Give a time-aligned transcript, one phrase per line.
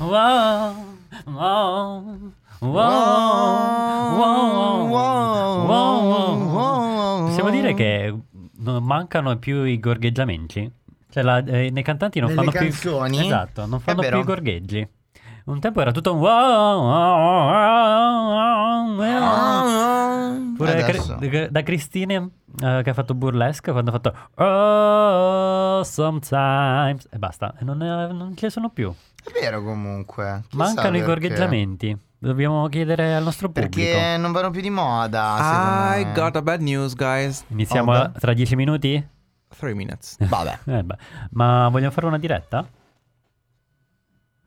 [0.00, 0.74] wow,
[1.26, 2.04] wow,
[2.60, 7.26] wow, wow, wow, wow.
[7.26, 8.14] Possiamo dire che
[8.80, 10.70] mancano più i gorgheggiamenti?
[11.10, 13.16] Cioè, la- eh, nei cantanti non Nelle fanno canzoni?
[13.16, 14.88] più Esatto, non fanno più i gorgheggi.
[15.42, 18.94] Un tempo era tutto un wow, wow, wow, wow.
[18.94, 19.79] Pure Adesso.
[20.64, 22.30] Cri- da Cristine
[22.62, 28.12] eh, che ha fatto burlesque quando ha fatto Oh, sometimes e basta, e non, ne-
[28.12, 28.92] non ce ne sono più.
[29.22, 30.42] È vero comunque.
[30.48, 31.96] Chissà Mancano i gorgheggiamenti.
[32.18, 33.76] Dobbiamo chiedere al nostro pubblico.
[33.76, 35.94] Perché non vanno più di moda.
[35.96, 37.44] I got a bad news, guys.
[37.48, 39.06] Iniziamo Oh, tra dieci minuti?
[39.56, 40.16] Three minutes.
[40.28, 40.58] Vabbè.
[40.66, 40.96] Eh beh,
[41.30, 42.66] ma vogliamo fare una diretta?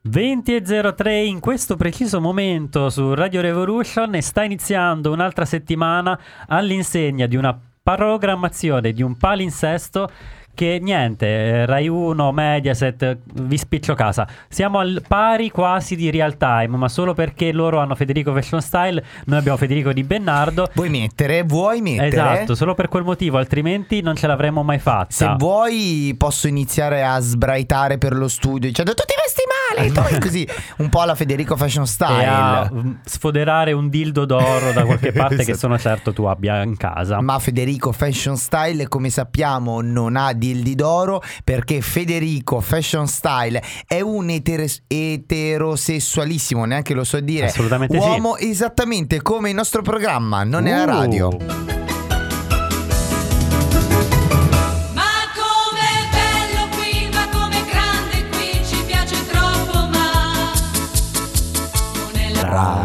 [0.05, 7.37] 20.03 in questo preciso momento su Radio Revolution e sta iniziando un'altra settimana all'insegna di
[7.37, 10.09] una programmazione di un palinsesto
[10.53, 14.27] che niente, eh, Rai 1, Mediaset, vi spiccio casa.
[14.47, 19.03] Siamo al pari quasi di real time, ma solo perché loro hanno Federico Fashion Style,
[19.25, 20.69] noi abbiamo Federico Di Bennardo.
[20.73, 21.43] Vuoi mettere?
[21.43, 22.07] Vuoi mettere?
[22.07, 25.07] Esatto, solo per quel motivo, altrimenti non ce l'avremmo mai fatta.
[25.13, 30.19] Se vuoi posso iniziare a sbraitare per lo studio dicendo tu ti vesti male, tu
[30.19, 32.99] così un po' alla Federico Fashion e a Style.
[33.03, 35.57] sfoderare un dildo d'oro da qualche parte che Esatto.
[35.57, 37.21] sono certo tu abbia in casa.
[37.21, 44.01] Ma Federico Fashion Style, come sappiamo, non ha dildi d'oro perché Federico Fashion Style è
[44.01, 47.45] un eteres- eterosessualissimo, neanche lo so dire.
[47.45, 48.05] Assolutamente sì.
[48.05, 50.85] Uomo esattamente come il nostro programma, non è la Uh.
[50.87, 51.37] radio.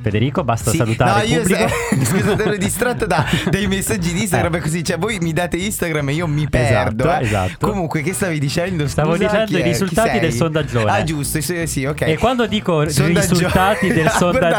[0.00, 1.68] Federico, basta Sì, salutare no, il io pubblico.
[2.06, 4.60] scusate, ero distratto da dei messaggi di Instagram Eh.
[4.60, 7.02] così, cioè voi mi date Instagram e io mi perdo.
[7.04, 7.24] Esatto, eh.
[7.26, 7.66] esatto.
[7.68, 8.86] Comunque, che stavi dicendo?
[8.86, 10.90] Stavo Scusa, dicendo chi i risultati del sondaggione.
[10.90, 12.00] Ah, giusto, sì, ok.
[12.02, 14.04] E quando dico Sondaggio- risultati del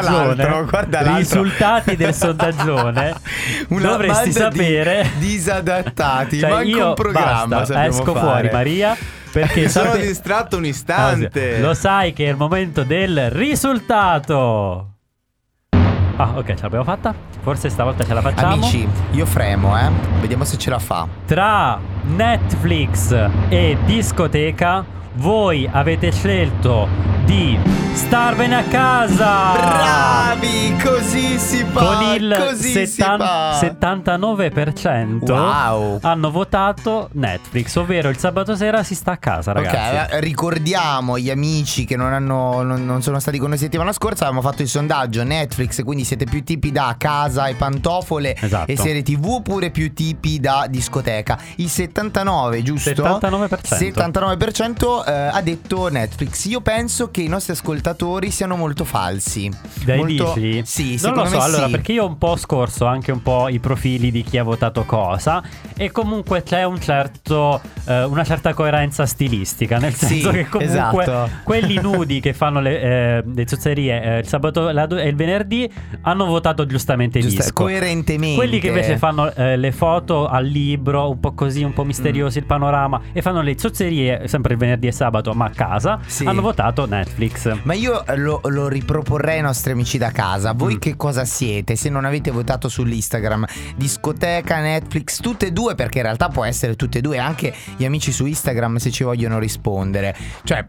[0.04, 1.16] l'altro.
[1.16, 3.16] risultati del sondaggione,
[3.70, 5.10] Una dovresti banda di sapere.
[5.20, 8.20] disadattati, Cioè, manco io un programma basta, esco fare.
[8.20, 8.98] fuori, Maria.
[9.32, 11.56] Perché Mi sono distratto un Ah, istante.
[11.56, 11.62] sì.
[11.62, 14.86] Lo sai che è il momento del risultato.
[16.18, 17.14] Ah, ok, ce l'abbiamo fatta.
[17.42, 18.54] Forse stavolta ce la facciamo.
[18.54, 19.90] Amici, io fremo, eh.
[20.20, 21.08] Vediamo se ce la fa.
[21.26, 23.16] Tra Netflix
[23.48, 24.84] e discoteca,
[25.20, 26.88] voi avete scelto
[27.26, 27.60] di
[27.94, 29.52] Starvene a casa.
[29.52, 31.80] Bravi, così si fa.
[31.80, 33.60] Con il così si settan- fa.
[33.60, 36.00] 79% Wow.
[36.02, 40.14] hanno votato Netflix, ovvero il sabato sera si sta a casa, ragazzi.
[40.16, 44.26] Ok, ricordiamo gli amici che non, hanno, non, non sono stati con noi settimana scorsa.
[44.28, 45.84] Avevamo fatto il sondaggio Netflix.
[45.84, 48.72] Quindi siete più tipi da casa e pantofole Esatto.
[48.72, 51.38] e serie TV oppure più tipi da discoteca.
[51.58, 52.90] Il 79, giusto?
[52.92, 53.76] 79%.
[53.78, 56.46] 79% eh, ha detto Netflix.
[56.46, 59.50] Io penso che i nostri ascoltatori siano molto falsi.
[59.84, 60.34] Dai molto...
[60.36, 60.62] dici?
[60.66, 61.72] Sì, non lo so, allora sì.
[61.72, 64.84] perché io ho un po' scorso anche un po' i profili di chi ha votato
[64.86, 65.42] cosa
[65.76, 71.04] e comunque c'è un certo, eh, una certa coerenza stilistica, nel Sì, senso che comunque
[71.04, 71.30] esatto.
[71.44, 75.70] quelli nudi che fanno le, eh, le zozzerie eh, il sabato la e il venerdì
[76.02, 77.54] hanno votato giustamente Giusto, disco.
[77.54, 78.36] coerentemente.
[78.36, 82.40] Quelli che invece fanno eh, le foto al libro, un po' così, un po' misteriosi,
[82.40, 82.42] Mm.
[82.42, 86.26] il panorama, e fanno le zozzerie sempre il venerdì e sabato, ma a casa, Sì.
[86.26, 87.58] hanno votato Netflix.
[87.64, 90.54] Ma io lo, lo riproporrei ai nostri amici da casa.
[90.54, 90.80] Voi Mm.
[90.80, 91.76] che cosa siete?
[91.76, 93.46] Se non avete votato sull'Instagram,
[93.76, 97.86] discoteca, Netflix, tutte e due, perché in realtà può essere tutte e due, anche gli
[97.86, 100.16] amici su Instagram se ci vogliono rispondere.
[100.44, 100.68] Cioè,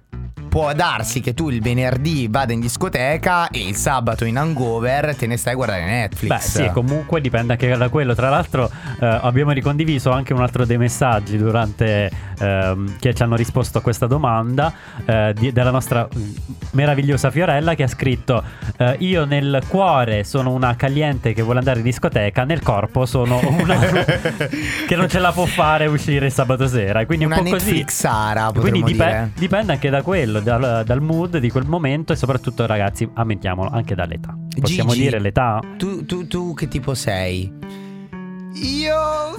[0.49, 5.27] può darsi che tu il venerdì vada in discoteca e il sabato in hangover te
[5.29, 6.29] ne stai a guardare Netflix.
[6.31, 8.15] Beh, sì, comunque dipende anche da quello.
[8.15, 8.69] Tra l'altro,
[9.01, 13.81] eh, abbiamo ricondiviso anche un altro dei messaggi durante ehm, che ci hanno risposto a
[13.81, 14.73] questa domanda
[15.07, 16.07] eh, di- della nostra
[16.73, 18.43] meravigliosa Fiorella che ha scritto:
[18.77, 23.41] eh, Io nel cuore sono una caliente che vuole andare in discoteca, nel corpo sono
[23.59, 23.79] una
[24.87, 27.07] che non ce la può fare uscire sabato sera.
[27.07, 27.65] Quindi Una un po' così.
[27.67, 29.31] Netflix Sara, Quindi dire.
[29.37, 33.95] dipende anche da quello, dal, dal mood di quel momento e soprattutto, ragazzi, ammettiamolo, anche
[33.95, 34.37] dall'età.
[34.61, 35.03] Possiamo Gigi.
[35.05, 35.61] dire l'età?
[35.79, 37.53] Tu, tu, tu che tipo sei?
[38.55, 39.39] Io.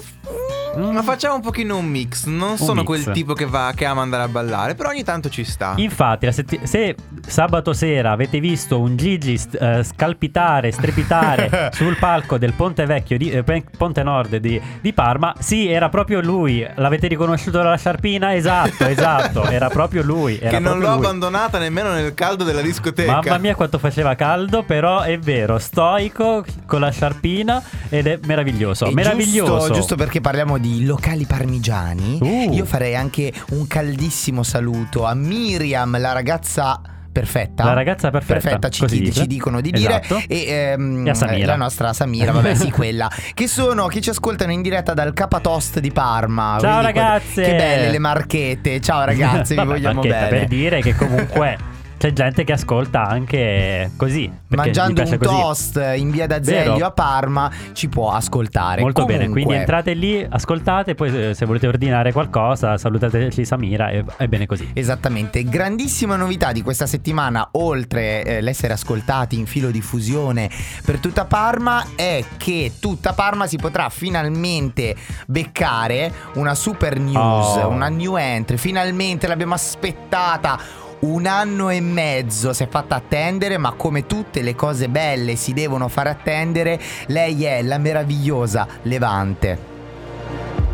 [0.78, 0.90] Mm.
[0.92, 2.26] Ma facciamo un pochino un mix.
[2.26, 2.86] Non sono mix.
[2.86, 5.74] quel tipo che va che ama andare a ballare, però ogni tanto ci sta.
[5.78, 6.96] Infatti, setti- se
[7.28, 13.18] sabato sera avete visto un Gigi st- eh, scalpitare, strepitare sul palco del Ponte Vecchio
[13.18, 13.44] di eh,
[13.78, 16.66] Ponte Nord di, di Parma, sì, era proprio lui.
[16.76, 18.34] L'avete riconosciuto dalla sciarpina?
[18.36, 20.38] Esatto, esatto, era proprio lui.
[20.40, 21.06] Era che non proprio l'ho lui.
[21.06, 23.12] abbandonata nemmeno nel caldo della discoteca.
[23.22, 28.86] Mamma mia quanto faceva caldo, però è vero, stoico con la sciarpina ed è meraviglioso,
[28.86, 29.58] E meraviglioso.
[29.58, 32.54] Giusto, giusto perché parliamo di locali parmigiani, Uh.
[32.54, 36.82] io farei anche un caldissimo saluto a Miriam, la ragazza
[37.12, 37.66] perfetta.
[37.66, 39.22] La ragazza perfetta, ci, così chi- dice.
[39.22, 40.02] ci dicono di dire.
[40.02, 40.22] Esatto.
[40.28, 43.10] E, ehm, E la nostra Samira, vabbè, sì, quella.
[43.34, 46.58] Che sono, che ci ascoltano in diretta dal Capatost di Parma.
[46.60, 47.44] Ciao, ragazze.
[47.44, 48.80] Che belle le marchette.
[48.80, 50.28] Ciao ragazzi, vi vogliamo bene.
[50.30, 51.58] Per dire che comunque
[52.02, 54.28] c'è gente che ascolta anche così.
[54.48, 55.20] Mangiando un così.
[55.20, 58.82] toast in via d'Azeglio a Parma ci può ascoltare.
[58.82, 63.92] Molto bene, Comunque, quindi entrate lì, ascoltate, poi eh, se volete ordinare qualcosa salutateci Samira
[63.92, 64.68] e è bene così.
[64.74, 70.50] Esattamente, grandissima novità di questa settimana, oltre eh, l'essere ascoltati in filo diffusione
[70.84, 74.96] per tutta Parma, è che tutta Parma si potrà finalmente
[75.28, 77.20] beccare una super news,
[77.58, 77.68] Oh.
[77.68, 80.80] una new entry, finalmente l'abbiamo aspettata.
[81.02, 85.52] Un anno e mezzo si è fatta attendere, ma come tutte le cose belle si
[85.52, 89.71] devono fare attendere, lei è la meravigliosa Levante.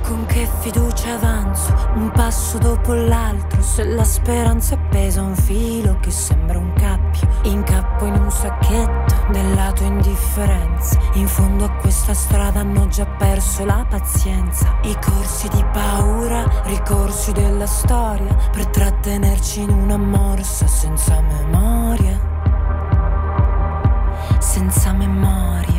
[0.04, 5.98] Con che fiducia avanzo, un passo dopo l'altro, se la speranza è pesa un filo
[6.00, 12.14] che sembra un cappio, incappo in un sacchetto della tua indifferenza, in fondo a questa
[12.14, 19.62] strada hanno già perso la pazienza, i corsi di paura, ricorsi della storia, per trattenerci
[19.62, 22.18] in una morsa senza memoria,
[24.40, 25.77] senza memoria.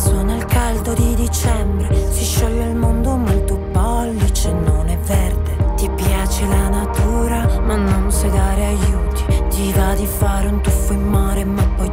[0.00, 2.12] Imbarazzo nel caldo di dicembre.
[2.12, 5.74] Si scioglie il mondo, ma il tuo pollice non è verde.
[5.76, 9.24] Ti piace la natura, ma non sai dare aiuti.
[9.48, 11.90] Ti va di fare un tuffo in mare, ma poi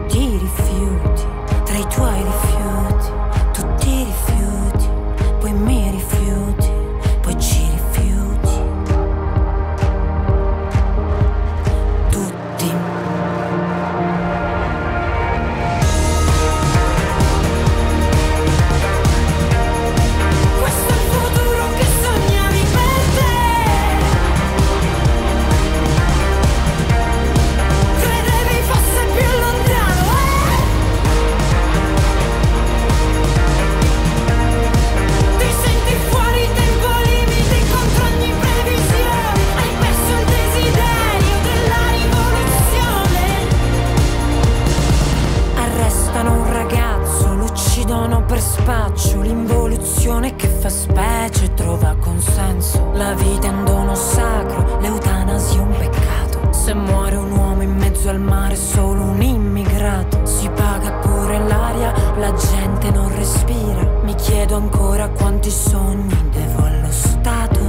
[50.18, 52.92] l'involuzione che fa specie trova consenso.
[52.94, 56.52] La vita è un dono sacro, l'eutanasia è un peccato.
[56.52, 60.26] Se muore un uomo in mezzo al mare è solo un immigrato.
[60.26, 64.00] Si paga pure l'aria, la gente non respira.
[64.04, 67.66] Mi chiedo ancora quanti sogni devo allo Stato.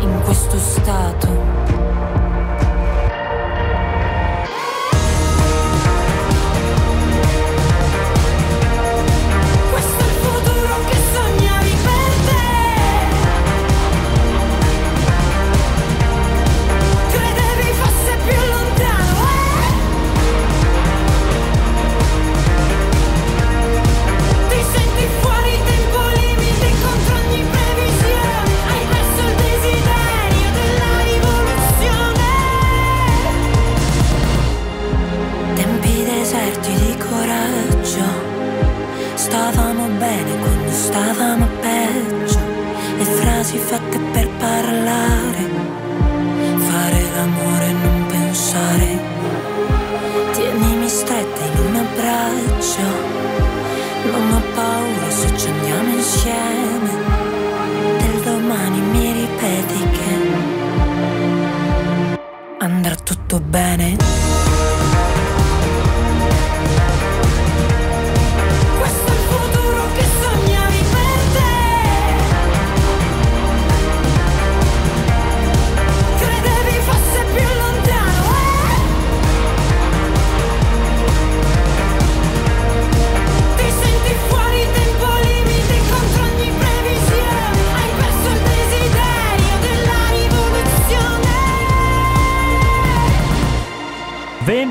[0.00, 1.59] In questo stato.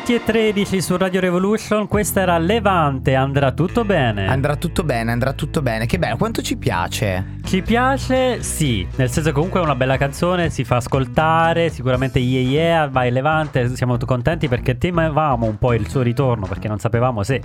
[0.09, 4.25] 20 e 13 su Radio Revolution, questa era Levante, andrà tutto bene.
[4.25, 5.85] Andrà tutto bene, andrà tutto bene.
[5.85, 7.37] Che bello, quanto ci piace.
[7.43, 8.41] Ci piace?
[8.41, 13.11] Sì, nel senso comunque è una bella canzone, si fa ascoltare, sicuramente yeah yeah, vai
[13.11, 17.41] Levante, siamo contenti perché temevamo un po' il suo ritorno perché non sapevamo se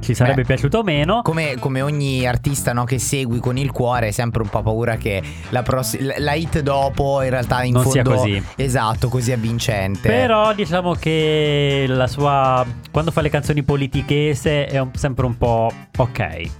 [0.00, 1.20] ci sarebbe Beh, piaciuto o meno.
[1.22, 4.96] Come, come ogni artista no, che segui con il cuore, hai sempre un po' paura
[4.96, 8.42] che la, pross- la- hit dopo in realtà in Non sia fondo così.
[8.56, 10.08] Esatto, così avvincente.
[10.08, 15.70] Però diciamo che la sua quando fa le canzoni politichese è un- sempre un po'
[15.98, 16.50] ok.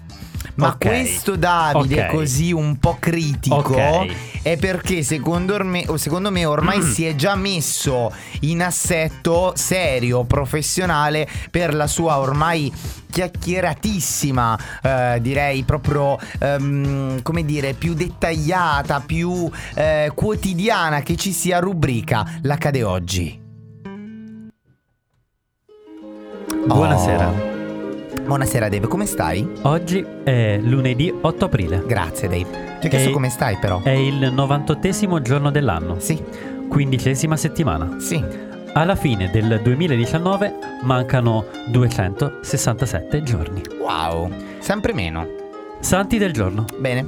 [0.56, 0.78] Ma Ok.
[0.86, 2.10] questo Davide Ok.
[2.14, 4.42] così un po' critico Ok.
[4.42, 11.26] è perché secondo me, secondo me ormai si è già messo in assetto serio, professionale
[11.50, 12.70] per la sua ormai
[13.10, 21.58] chiacchieratissima, eh, direi proprio, ehm, come dire, più dettagliata, più eh, quotidiana che ci sia
[21.58, 23.39] rubrica L'accade oggi.
[26.66, 27.28] Buonasera.
[27.28, 28.20] Oh.
[28.22, 29.48] Buonasera Dave, come stai?
[29.62, 31.82] Oggi è lunedì 8 aprile.
[31.86, 32.78] Grazie Dave.
[32.80, 33.80] Ti ho chiesto come stai però.
[33.82, 36.22] È il 98 giorno dell'anno, Sì,
[36.68, 37.96] quindicesima settimana.
[37.98, 38.48] sì.
[38.72, 43.62] Alla fine del 2019 mancano 267 giorni.
[43.80, 45.26] Wow, sempre meno.
[45.80, 46.66] Santi del giorno.
[46.78, 47.04] Bene.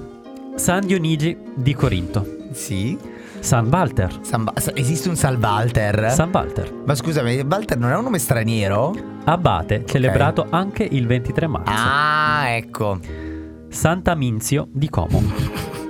[0.56, 2.26] San Dionigi di Corinto.
[2.50, 2.98] Sì.
[3.42, 4.18] San Walter.
[4.22, 6.10] San Ba- esiste un Sal Walter?
[6.12, 6.72] San Walter.
[6.86, 8.94] Ma scusami, Walter non è un nome straniero?
[9.24, 11.72] Abate, celebrato anche il 23 marzo.
[11.74, 12.98] Ah, ecco.
[13.68, 15.20] Santa Minzio di Como.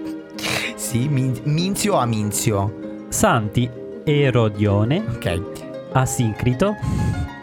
[0.77, 3.07] Sì, Min- Minzio o Aminzio?
[3.09, 3.71] Santi
[4.05, 5.43] Erodione, Ok.
[5.93, 6.75] Asincrito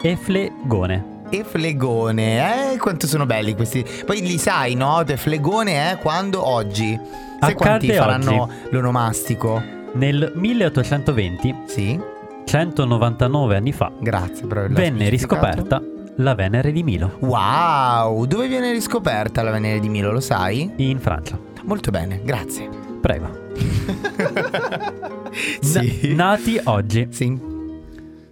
[0.02, 1.22] e Flegone.
[1.30, 2.76] E Flegone, eh?
[2.78, 3.84] Quanto sono belli questi.
[4.06, 5.02] Poi li sai, no?
[5.16, 5.96] Flegone, eh?
[5.96, 6.46] Quando?
[6.46, 6.96] Oggi.
[7.40, 8.52] Sai quanti Accade faranno oggi.
[8.70, 9.62] l'onomastico?
[9.94, 12.00] Nel 1820, Sì.
[12.44, 15.82] 199 anni fa, Grazie per averla venne riscoperta
[16.16, 20.70] la Venere di Milo Wow, dove viene riscoperta la Venere di Milo, lo sai?
[20.76, 21.38] in Francia.
[21.64, 22.68] Molto bene, grazie.
[23.00, 23.48] Prego.
[25.60, 26.14] sì.
[26.14, 27.06] Na- nati oggi.
[27.10, 27.38] sì.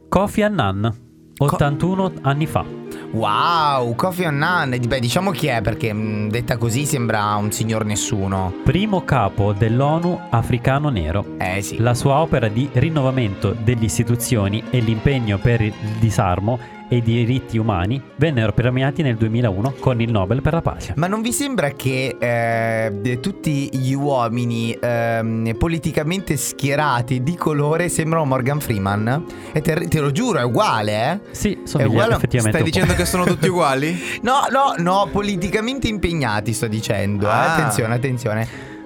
[0.08, 0.92] Kofi Annan,
[1.38, 2.64] 81 anni fa.
[3.10, 8.52] Wow, Kofi Annan, beh diciamo chi è perché mh, detta così sembra un signor nessuno.
[8.64, 11.24] Primo capo dell'ONU africano nero.
[11.38, 11.78] Eh sì.
[11.78, 17.58] La sua opera di rinnovamento delle istituzioni e l'impegno per il disarmo e i diritti
[17.58, 20.94] umani vennero premiati nel 2001 con il Nobel per la pace.
[20.96, 28.24] Ma non vi sembra che eh, tutti gli uomini ehm, politicamente schierati di colore sembrano
[28.24, 29.24] Morgan Freeman?
[29.52, 31.20] E te, te lo giuro, è uguale, eh?
[31.32, 33.96] Sì, somiglia uguale- effettivamente Stai dicendo che sono tutti uguali?
[34.28, 37.26] No, no, no, politicamente impegnati sto dicendo.
[37.26, 37.30] eh.
[37.30, 37.54] Ah.
[37.54, 38.76] Attenzione, attenzione.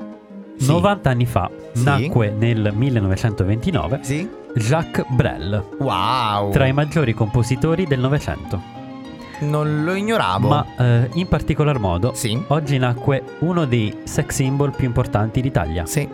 [0.63, 0.71] Sì.
[0.71, 1.83] 90 anni fa Sì.
[1.85, 4.29] nacque nel 1929 Sì?
[4.55, 6.51] Jacques Brel, Wow.
[6.53, 8.61] tra i maggiori compositori del Novecento.
[9.41, 10.49] Non lo ignoravo.
[10.49, 12.13] Ma eh, in particolar modo,
[12.49, 16.07] oggi nacque uno dei sex symbol più importanti d'Italia, Sì.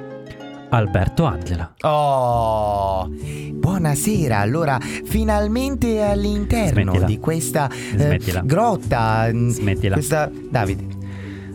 [0.71, 1.73] Alberto Angela.
[1.81, 4.39] Oh, buonasera.
[4.39, 7.07] Allora, finalmente all'interno Smettila.
[7.07, 9.29] di questa eh, grotta.
[9.33, 9.95] mm, Smettila.
[9.95, 10.98] Questa Davide.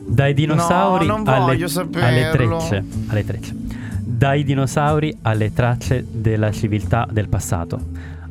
[0.06, 1.58] Dai dinosauri No, alle,
[1.94, 3.56] alle trecce, alle trecce.
[4.00, 7.80] Dai dinosauri alle tracce della civiltà del passato.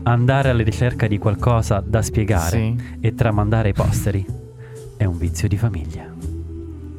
[0.05, 2.77] Andare alla ricerca di qualcosa da spiegare Sì.
[3.01, 4.25] e tramandare ai posteri
[4.97, 6.05] è un vizio di famiglia.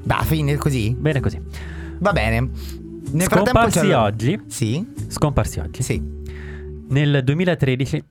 [0.03, 0.93] Va, fine così.
[0.97, 1.39] Bene così.
[1.99, 2.49] Va bene.
[3.11, 4.85] Nel Scomparsi oggi, Sì?
[5.07, 5.83] scomparsi oggi.
[5.83, 6.01] Sì.
[6.89, 8.03] Nel 2013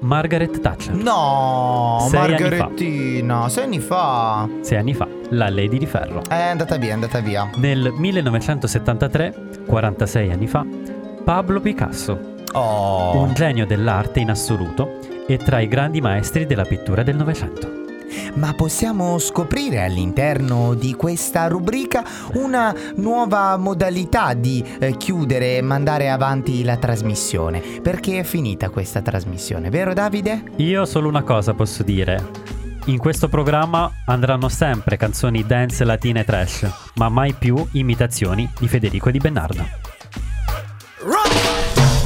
[0.00, 0.94] Margaret Thatcher.
[0.94, 2.40] No, Sei anni fa.
[2.40, 4.48] Margarettina, sei anni fa.
[4.60, 6.22] Sei anni fa, la Lady di Ferro.
[6.28, 7.48] È andata via, è andata via.
[7.56, 9.34] Nel 1973,
[9.66, 10.64] 46 anni fa,
[11.24, 13.18] Pablo Picasso, Oh.
[13.20, 17.84] un genio dell'arte in assoluto e tra i grandi maestri della pittura del Novecento.
[18.34, 22.04] Ma possiamo scoprire all'interno di questa rubrica
[22.34, 27.60] una nuova modalità di eh, chiudere e mandare avanti la trasmissione.
[27.82, 30.44] Perché è finita questa trasmissione, vero Davide?
[30.56, 32.54] Io solo una cosa posso dire.
[32.88, 39.10] In questo programma andranno sempre canzoni dance latine trash, ma mai più imitazioni di Federico
[39.10, 39.66] Di Bennardo.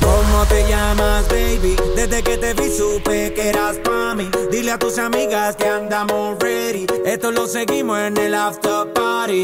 [0.00, 1.76] ¿Cómo te llamas, baby?
[1.94, 4.30] Desde que te vi supe que eras pa' mí.
[4.50, 6.86] Dile a tus amigas que andamos ready.
[7.04, 9.42] Esto lo seguimos en el after party.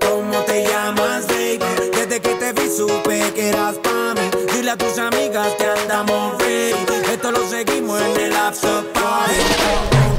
[0.00, 1.60] ¿Cómo te llamas, baby?
[1.92, 4.28] Desde que te vi supe que eras pa' mí.
[4.52, 7.12] Dile a tus amigas que andamos ready.
[7.12, 10.17] Esto lo seguimos en el after party.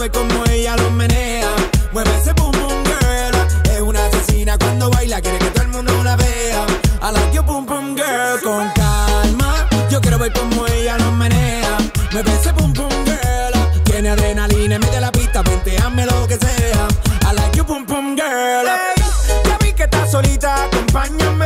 [0.00, 1.50] Ver cómo ella lo menea.
[1.92, 3.70] Mueve ese boom boom girl.
[3.70, 6.64] Es una asesina cuando baila, quiere que todo el mundo la vea.
[7.02, 8.40] I like your boom boom girl.
[8.42, 11.76] Con calma, yo quiero ver cómo ella lo menea.
[12.12, 13.82] Mueve ese boom boom girl.
[13.84, 16.88] Tiene adrenalina en medio la pista, venteame lo que sea.
[17.30, 18.66] I like your boom boom girl.
[18.66, 19.04] Hey,
[19.44, 21.39] ya vi que estás solita, acompáñame.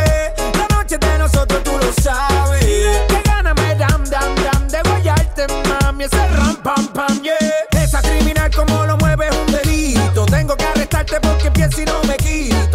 [12.35, 12.74] need.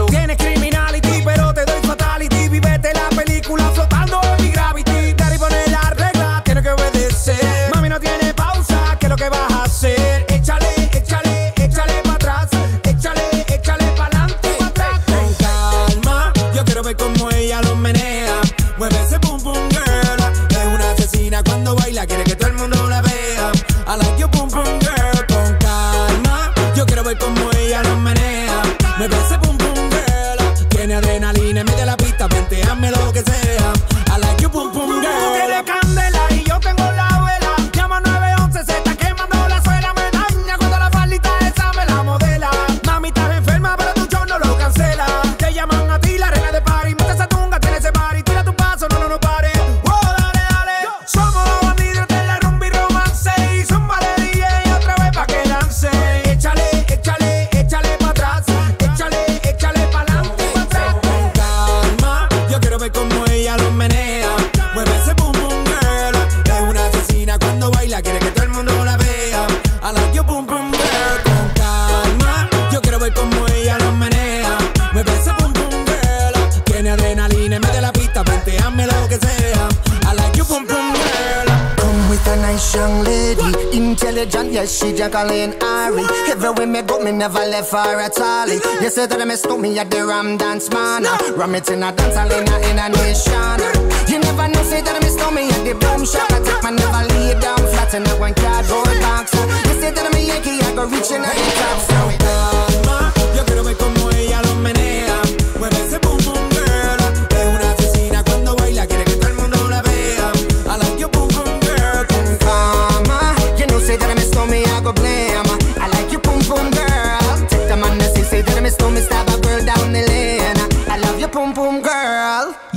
[85.00, 86.04] Jacqueline Ari.
[86.28, 88.50] Everywhere me go, me never left her at all.
[88.84, 91.04] You say that I miss me at the Ram Dance Man.
[91.38, 93.64] Ram it in a dance hall in a, a nation.
[94.12, 96.28] You never know, say that I miss me at the Boom Shop.
[96.36, 99.32] I take my never lay down flat in a one cardboard box.
[99.72, 101.80] You say that I'm a Yankee, I go reaching out the top.
[101.88, 104.84] So calma, yo quiero ver cómo ella lo menea.
[104.84, 104.99] Eh?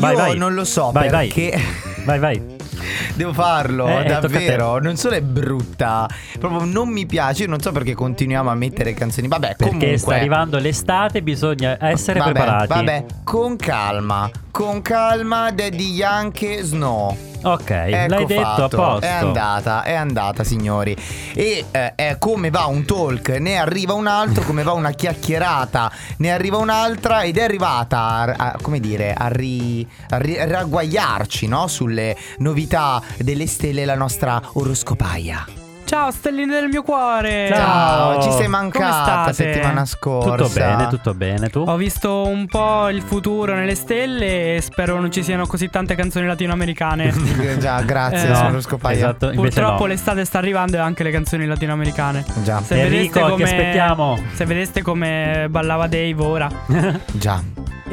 [0.03, 0.37] Vai, Io vai.
[0.37, 1.27] non lo so Vai, vai.
[1.29, 1.61] perché
[2.05, 2.43] Vai, vai.
[3.15, 4.27] devo farlo, Eh, tocca a te.
[4.29, 4.79] davvero.
[4.81, 6.09] Non solo è brutta,
[6.41, 7.45] proprio non mi piace.
[7.45, 9.29] Io non so perché continuiamo a mettere canzoni.
[9.29, 9.99] Vabbè, Perché comunque.
[9.99, 12.67] sta arrivando l'estate, bisogna essere vabbè, preparati.
[12.69, 14.29] Vabbè, con calma.
[14.51, 17.17] Con calma, Daddy Yankee Snow.
[17.43, 18.77] Ok, Ecco l'hai detto a fatto.
[18.77, 19.07] posto.
[19.07, 20.97] È andata, è andata, signori.
[21.35, 26.33] E eh, come va un talk, ne arriva un altro, come va una chiacchierata, ne
[26.33, 31.67] arriva un'altra ed è arrivata a, a- come dire, a, ri- a ri- ragguagliarci, no?
[31.67, 35.62] Sulle novità delle stelle la nostra oroscopaia.
[35.93, 37.49] Ciao, stelline del mio cuore.
[37.53, 39.33] Ciao, ci sei Come mancata state?
[39.35, 40.37] settimana scorsa.
[40.37, 41.51] Tutto bene, tutto bene.
[41.51, 41.59] Tu?
[41.67, 45.95] Ho visto un po' il futuro nelle stelle e spero non ci siano così tante
[45.95, 47.13] canzoni latinoamericane.
[47.61, 48.97] Già, grazie, Eh, sono no, Scopaia.
[48.97, 49.27] esatto.
[49.33, 49.89] Invece Purtroppo no.
[49.89, 52.25] l'estate sta arrivando e anche le canzoni latinoamericane.
[52.43, 54.19] Già, Se Enrico, vedeste ti aspettiamo.
[54.33, 56.49] Se vedeste come ballava Dave ora.
[57.13, 57.39] già.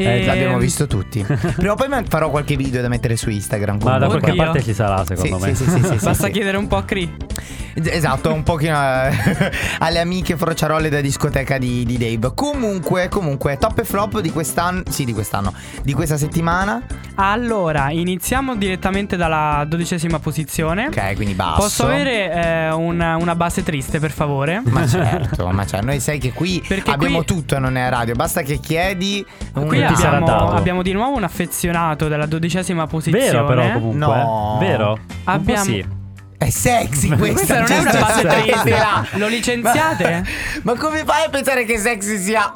[0.04, 1.24] E- L'abbiamo visto tutti.
[1.56, 3.78] Prima o poi farò qualche video da mettere su Instagram.
[3.84, 4.20] Ma da comunque.
[4.20, 4.44] qualche Oddio.
[4.44, 5.56] parte ci sarà, secondo Sì, me.
[5.56, 6.32] sì, sì, sì, sì, sì, Basta sì.
[6.32, 7.16] chiedere un po' a Cri.
[7.82, 9.12] Esatto, un pochino eh,
[9.80, 12.34] alle amiche frociarole da discoteca di, di Dave.
[12.36, 14.82] Comunque, comunque, top e flop di quest'anno.
[14.90, 15.54] Sì, di quest'anno.
[15.84, 16.82] Di questa settimana.
[17.16, 20.88] Allora, iniziamo direttamente dalla dodicesima posizione.
[20.88, 21.62] Ok, quindi basso.
[21.62, 24.62] Posso avere eh, una, una base triste, per favore?
[24.70, 27.90] Ma certo, ma cioè, noi sai che qui Perché abbiamo qui- tutto e non è
[27.90, 28.16] radio.
[28.16, 29.26] Basta che chiedi.
[29.54, 30.56] un- Qui ti sarà abbiamo, dato.
[30.56, 33.26] abbiamo di nuovo un affezionato della dodicesima posizione.
[33.32, 33.98] Vero, però, comunque.
[33.98, 34.58] No.
[34.60, 35.00] Vero?
[35.26, 35.86] Abbiamo- sì.
[36.38, 37.34] È sexy questa.
[37.34, 38.42] Questa non è una Smettila.
[39.04, 39.18] triste.
[39.18, 40.24] Lo licenziate?
[40.64, 42.54] Ma, ma come fai a pensare che sexy sia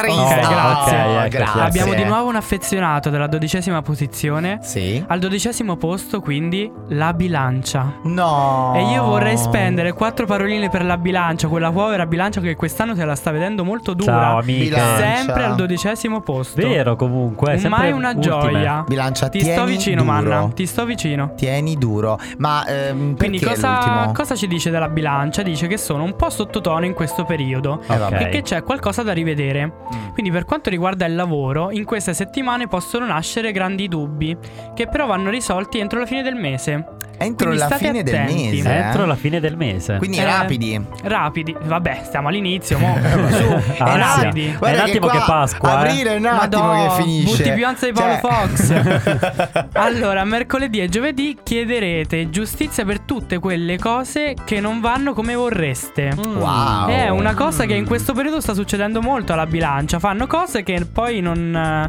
[0.00, 0.34] triste?
[0.34, 0.96] Ok, No, grazie.
[1.26, 1.60] ecco, grazie.
[1.60, 4.58] Abbiamo di nuovo un affezionato della dodicesima posizione.
[4.62, 5.02] Sì.
[5.06, 7.94] Al dodicesimo posto, quindi, la bilancia.
[8.04, 8.72] No.
[8.76, 13.04] E io vorrei spendere quattro paroline per la bilancia, quella povera bilancia che quest'anno se
[13.04, 14.12] la sta vedendo molto dura.
[14.12, 14.64] Ciao, amiche.
[14.64, 15.16] Bilancia.
[15.16, 16.60] Sempre al dodicesimo posto.
[16.60, 17.58] Vero, comunque.
[17.68, 18.22] Mai una ultime.
[18.22, 18.84] gioia.
[18.86, 20.12] Bilancia, Ti tieni sto vicino, duro.
[20.12, 20.48] Manna.
[20.54, 21.32] Ti sto vicino.
[21.36, 22.18] Tieni duro.
[22.38, 25.42] Ma ehm, Quindi cosa, cosa ci dice della bilancia?
[25.42, 27.80] Dice che sono un po' sottotono in questo periodo.
[27.88, 28.22] Eh.
[28.24, 29.72] E che c'è qualcosa da rivedere.
[29.94, 30.08] Mm.
[30.12, 34.36] Quindi, per quanto riguarda il lavoro, in queste settimane possono nascere grandi dubbi,
[34.74, 36.96] che però vanno risolti entro la fine del mese.
[37.20, 38.34] Entro quindi la fine del attenti.
[38.56, 38.68] mese.
[38.72, 38.76] eh?
[38.76, 39.96] Entro la fine del mese.
[39.96, 40.80] Quindi Eh, rapidi.
[41.02, 42.78] Rapidi, vabbè, stiamo all'inizio.
[42.78, 42.96] Mo.
[43.30, 44.44] Su, Ah, rapidi.
[44.46, 45.88] È un Guarda attimo qua che Pasqua, eh.
[45.88, 47.36] Aprile è un attimo Madò, che finisce.
[47.36, 49.66] Butti più ansia di Paolo Cioè- Fox.
[49.72, 56.12] allora, mercoledì e giovedì chiederete giustizia per tutte quelle cose che non vanno come vorreste.
[56.16, 56.88] Wow.
[56.88, 59.98] È una cosa che in questo periodo sta succedendo molto alla bilancia.
[59.98, 61.88] Fanno cose che poi non,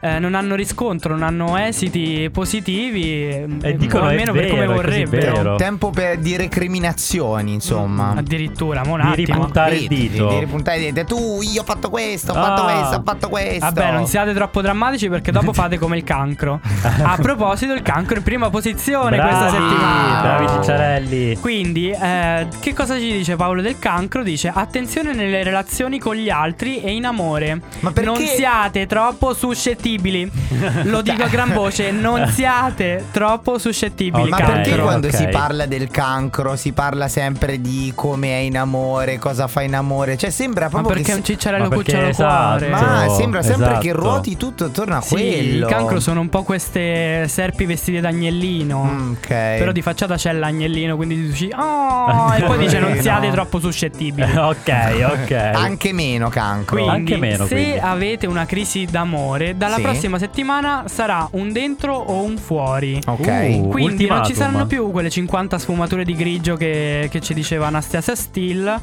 [0.00, 3.28] eh, non hanno riscontro, non hanno esiti positivi.
[3.62, 5.56] E dicono, o è almeno per come vorrebbero.
[5.56, 8.14] Tempo per, di recriminazioni, insomma.
[8.16, 10.28] Addirittura, mo un Di ripuntare il Sì, di- dito.
[10.28, 11.04] Di, ripuntare il dito.
[11.06, 12.72] Tu, io ho fatto questo, ho fatto Ah.
[12.72, 13.64] questo, ho fatto questo.
[13.64, 16.60] Vabbè, non siate troppo drammatici perché dopo fate come il cancro.
[17.02, 20.20] A proposito, il cancro in prima posizione Bravi, questa settimana.
[20.20, 21.36] bravi cicciarelli.
[21.38, 24.22] Quindi, eh, che cosa ci dice Paolo del cancro?
[24.22, 27.60] Dice attenzione nelle relazioni con gli altri e in amore.
[27.80, 29.86] Ma perché- Non siate troppo suscettibili.
[30.84, 34.28] Lo dico a gran voce, non siate troppo suscettibili.
[34.28, 34.82] Ma Ok, perché cancro.
[34.84, 35.14] quando ok.
[35.14, 39.74] si parla del cancro si parla sempre di come è in amore, cosa fa in
[39.74, 40.16] amore?
[40.16, 42.56] Cioè sembra Ma proprio perché che un cicciarello Ma perché cucciolo esatto.
[42.58, 42.68] cuore?
[42.70, 44.02] Ma sembra sempre che esatto.
[44.04, 45.66] ruoti tutto attorno a Sì, quello.
[45.66, 48.82] il cancro sono un po' queste serpi vestite d'agnellino.
[48.84, 49.26] Mm, ok.
[49.28, 53.00] Però di facciata c'è l'agnellino, quindi tu dici Oh, e poi dice non No.
[53.00, 54.36] siate troppo suscettibili.
[54.36, 54.72] ok,
[55.12, 55.32] ok.
[55.54, 56.76] Anche meno cancro.
[56.76, 57.78] Quindi, Anche meno, se quindi.
[57.78, 59.82] avete una crisi d'amore, dalla Sì.
[59.84, 63.00] prossima settimana sarà un dentro o un fuori.
[63.06, 63.18] Ok.
[63.26, 63.68] Uh.
[63.68, 64.34] Quindi non ci ultimatum.
[64.34, 68.80] saranno più quelle 50 sfumature di grigio che, che ci diceva Anastasia Steele.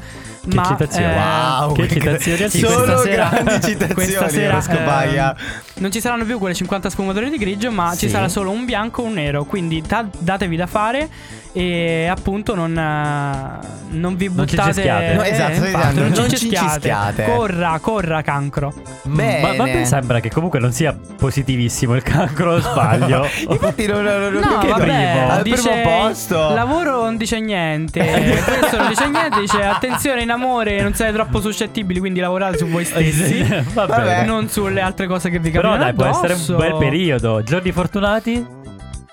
[0.48, 1.14] Che ma citazione.
[1.16, 5.34] Wow, Che citazioni al sì, Solo sera- grandi citazioni questa sera, ehm,
[5.78, 7.98] non ci saranno più quelle 50 sfumature di grigio, ma Sì.
[8.06, 9.44] ci sarà solo un bianco e un nero.
[9.44, 11.08] Quindi ta- datevi da fare.
[11.56, 13.66] E appunto non, eh,
[13.96, 15.14] non vi Non ci buttate cischiate.
[15.14, 16.68] No, esatto, sto infatti, non, non ci ci cischiate.
[16.68, 17.24] cischiate.
[17.24, 19.40] Corra, corra cancro Bene.
[19.40, 23.26] Ma, ma a me sembra che comunque non sia positivissimo il cancro, o sbaglio.
[23.48, 25.30] Infatti non, non, non No, che vabbè, primo?
[25.30, 26.54] Al dice primo posto.
[26.54, 28.00] Lavoro non dice niente.
[28.04, 32.66] Questo non dice niente, dice attenzione in amore, non siete troppo suscettibili, quindi lavorate su
[32.66, 33.42] voi stessi.
[33.72, 34.02] Va Vabbè.
[34.02, 34.24] bene.
[34.26, 37.42] Non sulle altre cose che vi Però capitano dai, può essere un bel periodo.
[37.42, 38.46] Giorni fortunati?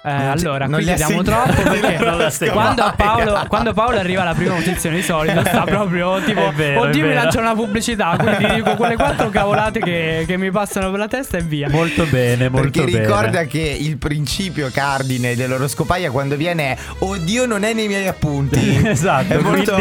[0.05, 4.33] Eh, allora, non qui chiediamo troppo perché la quando, a Paolo, quando Paolo arriva alla
[4.33, 7.21] prima posizione di solito sta proprio tipo vero, Oddio mi vero.
[7.21, 11.37] lancia una pubblicità Quindi dico quelle quattro cavolate che, che mi passano per la testa
[11.37, 13.05] e via Molto bene, molto Perché bene.
[13.05, 18.81] ricorda che il principio cardine dell'oroscopaia quando viene è Oddio non è nei miei appunti.
[18.93, 19.73] Esatto, È molto...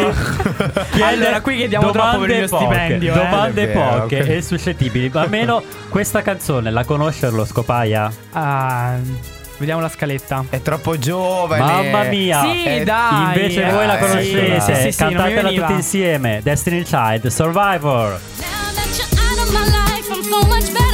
[1.01, 3.17] Allora, qui chiediamo troppo per il mio poche, stipendio, eh.
[3.17, 4.27] Domande vero, poche ok.
[4.29, 5.09] e suscettibili.
[5.13, 8.11] Ma almeno questa canzone la conosce lo Scopaia?
[8.31, 8.95] Ah,
[9.63, 11.61] Vediamo la scaletta È troppo giovane.
[11.63, 12.41] Mamma mia!
[12.41, 16.41] Sì, Eh, dai Invece voi la eh, conoscete, sì, sì, sì, cantatela tutti insieme.
[16.43, 18.09] Destiny Child, Survivor.
[18.09, 20.92] Now that you're out of my life, I'm so much better.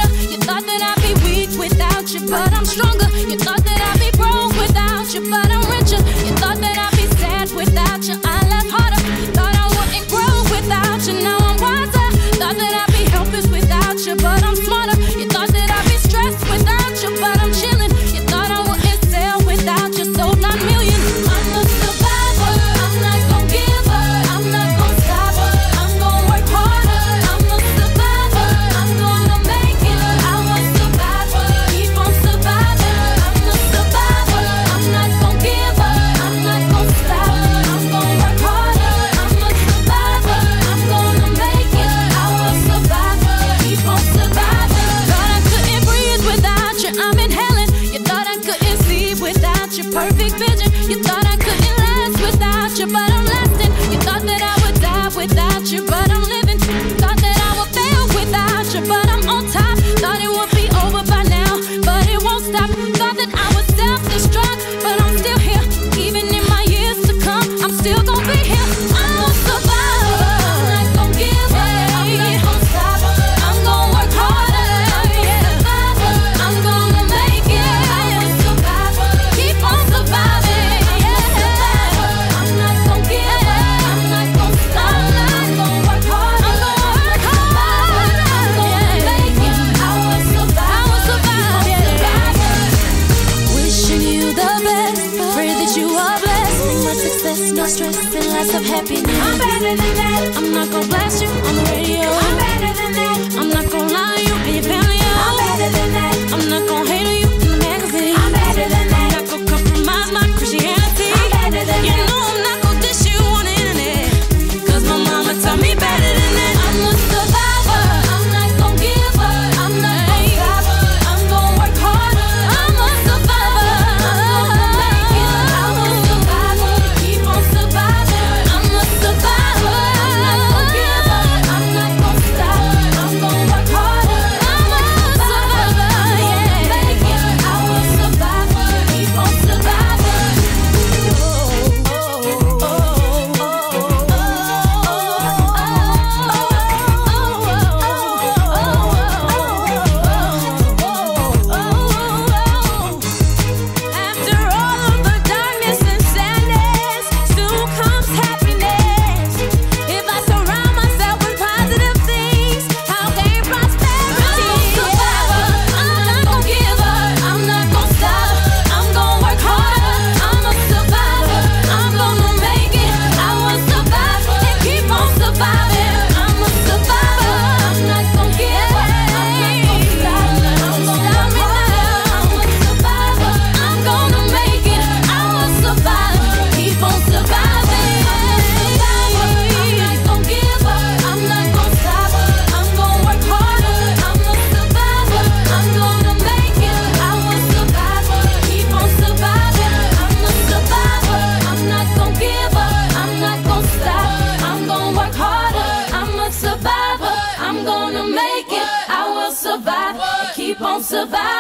[98.60, 99.20] Of happiness.
[99.26, 100.22] I'm better than that.
[100.38, 102.08] I'm not gonna blast you on the radio.
[102.26, 103.18] I'm better than that.
[103.40, 105.00] I'm not gonna lie to you and your family.
[105.26, 106.16] I'm better than that.
[106.34, 108.16] I'm not gonna hate on you in the magazine.
[108.18, 109.10] I'm better than that.
[109.16, 110.59] I'm not gonna compromise my Christianity.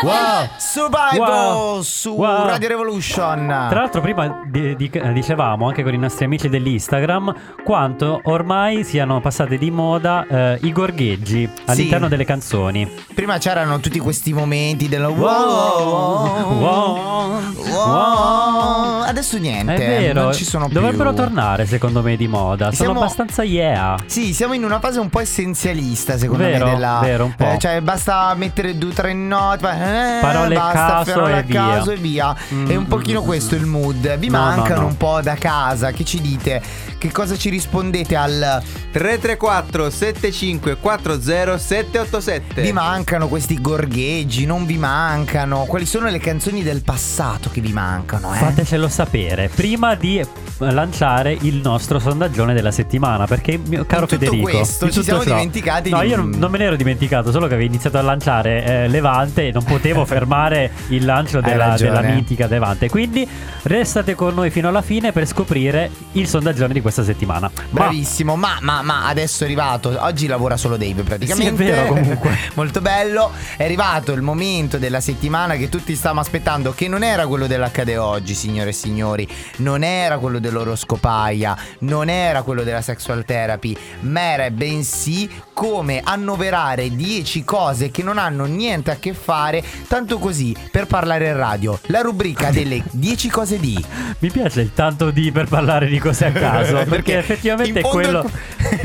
[0.03, 0.49] Wow,
[0.83, 1.17] Survival
[1.55, 1.81] Wow.
[1.81, 2.45] su Wow.
[2.47, 3.47] Radio Revolution.
[3.69, 7.33] Tra l'altro prima di- di- dicevamo anche con i nostri amici dell'Instagram
[7.65, 12.89] quanto ormai siano passate di moda eh, i gorgheggi all'interno delle canzoni.
[13.13, 19.01] Prima c'erano tutti questi momenti dello wow, Wow, wow.
[19.03, 19.73] Adesso niente.
[19.73, 20.75] È vero, Non ci sono più.
[20.79, 22.65] dovrebbero tornare secondo me di moda.
[22.71, 23.97] Sono Siamo- abbastanza yeah.
[24.05, 26.71] Sì, siamo in una fase un po' essenzialista, secondo Vero, me.
[26.71, 27.51] Della, vero, un po'.
[27.51, 31.41] eh, cioè, basta mettere due o tre note, eh, Parole basta, caso parole e a
[31.41, 31.61] via.
[31.67, 32.35] caso e via.
[32.53, 34.17] Mm, È un pochino mm, questo il mood.
[34.17, 34.87] Vi No, no, mancano no.
[34.87, 35.91] un po' da casa.
[35.91, 36.61] Che ci dite?
[36.97, 44.45] Che cosa ci rispondete al 334 75 40 787 Vi mancano questi gorgheggi?
[44.45, 45.63] Non vi mancano?
[45.65, 48.33] Quali sono le canzoni del passato che vi mancano?
[48.33, 48.37] Eh?
[48.37, 50.21] Fatecelo sapere prima di
[50.57, 53.25] lanciare il nostro sondaggione della settimana.
[53.25, 56.17] Perché, mio caro tutto Federico, questo in ci tutto siamo ciò- dimenticati No, di- io
[56.17, 59.51] non, non me ne ero dimenticato, solo che avevi iniziato a lanciare eh, Levante e
[59.51, 60.48] non potevo fermare
[60.87, 62.89] il lancio della, della mitica Levante.
[62.89, 63.27] Quindi
[63.63, 67.51] restate con noi fino alla fine per scoprire il sondaggione di questa settimana.
[67.53, 69.95] Ma- Bravissimo, ma, ma, ma adesso è arrivato.
[69.99, 71.63] Oggi lavora solo Dave praticamente.
[71.63, 72.37] Sì, è vero, comunque.
[72.55, 73.31] Molto bello.
[73.55, 77.97] È arrivato il momento della settimana che tutti stavamo aspettando, che non era quello dell'accade
[77.97, 79.27] oggi, signore e signori.
[79.57, 86.95] Non era quello dell'oroscopaia, non era quello della sexual therapy, ma era bensì come annoverare
[86.95, 90.38] 10 cose che non hanno niente a che fare, tanto così
[90.71, 91.79] per parlare in radio.
[91.87, 93.83] La rubrica delle 10 cose di.
[94.19, 97.83] Mi piace il tanto di per parlare di cose a caso, perché, Perché effettivamente è
[97.83, 98.29] quello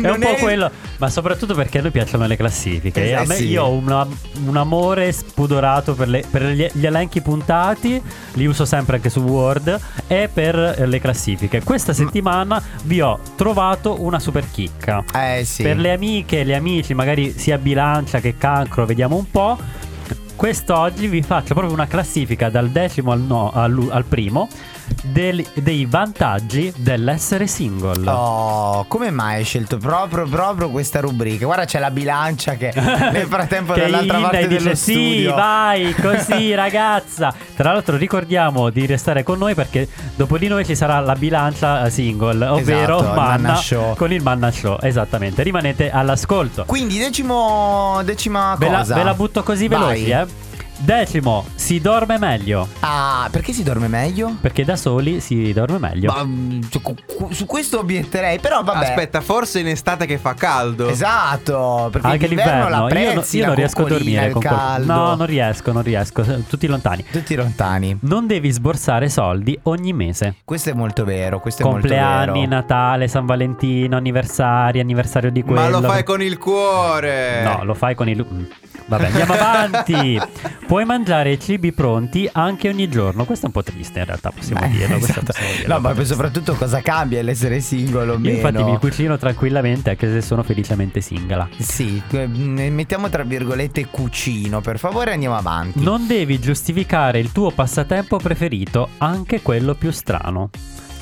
[0.00, 3.04] è un po' è- quello, ma soprattutto perché a noi piacciono le classifiche.
[3.08, 3.46] Eh, a me sì.
[3.48, 4.06] io ho una-
[4.46, 8.00] un amore spudorato per, le- per gli, gli elenchi puntati,
[8.34, 11.62] li uso sempre anche su Word e per eh, le classifiche.
[11.62, 15.02] Questa settimana vi ho trovato una super chicca.
[15.14, 15.62] Eh sì.
[15.62, 19.58] Per le amiche e gli amici, magari sia bilancia che cancro, vediamo un po'.
[20.36, 24.48] Quest'oggi vi faccio proprio una classifica dal decimo al, no- al- al primo
[25.02, 28.08] del- dei vantaggi dell'essere single.
[28.10, 31.44] Oh, come mai hai scelto proprio, proprio questa rubrica?
[31.44, 35.34] Guarda, c'è la bilancia che nel frattempo che dall'altra parte dice dello sì, studio.
[35.34, 37.34] vai, così ragazza.
[37.56, 41.84] Tra l'altro ricordiamo di restare con noi perché dopo di noi ci sarà la bilancia
[41.84, 43.94] eh, single, ovvero Esatto, Manna Show.
[43.96, 44.78] con il Manna Show.
[44.80, 46.64] Esattamente, rimanete all'ascolto.
[46.66, 48.94] Quindi, decimo, decima Ve la, cosa.
[48.94, 49.78] ve la butto così Vai.
[49.80, 50.52] veloci, eh.
[50.84, 52.68] Decimo, si dorme meglio.
[52.80, 54.36] Ah, perché si dorme meglio?
[54.38, 56.12] Perché da soli si dorme meglio.
[56.12, 56.80] Ma, mm, su,
[57.30, 58.88] su questo obietterei, però vabbè.
[58.88, 60.86] Aspetta, forse in estate che fa caldo.
[60.90, 64.30] Esatto, perché Anche l'inverno l'inverno, la io, no- prezzi, io la non riesco a dormire
[64.30, 64.92] con quel- caldo.
[64.92, 66.22] No, non riesco, non riesco.
[66.46, 67.02] Tutti lontani.
[67.10, 67.96] Tutti lontani.
[68.02, 70.34] Non devi sborsare soldi ogni mese.
[70.44, 72.50] Questo è molto vero, questo è molto Compleanni, vero.
[72.56, 75.60] Natale, San Valentino, anniversari, anniversario di quello.
[75.60, 77.42] Ma lo fai con il cuore.
[77.42, 78.26] No, lo fai con il.
[78.86, 80.20] Vabbè, andiamo avanti.
[80.66, 83.24] Puoi mangiare cibi pronti anche ogni giorno.
[83.24, 84.96] Questo è un po' triste in realtà, possiamo Beh, dirlo.
[84.96, 85.20] esatto.
[85.24, 85.74] possiamo dirlo.
[85.74, 90.20] No, ma poi soprattutto cosa cambia l'essere singolo Io infatti mi cucino tranquillamente anche se
[90.20, 91.48] sono felicemente singola.
[91.58, 95.82] Sì, eh, mettiamo tra virgolette cucino, per favore andiamo avanti.
[95.82, 100.50] Non devi giustificare il tuo passatempo preferito, anche quello più strano,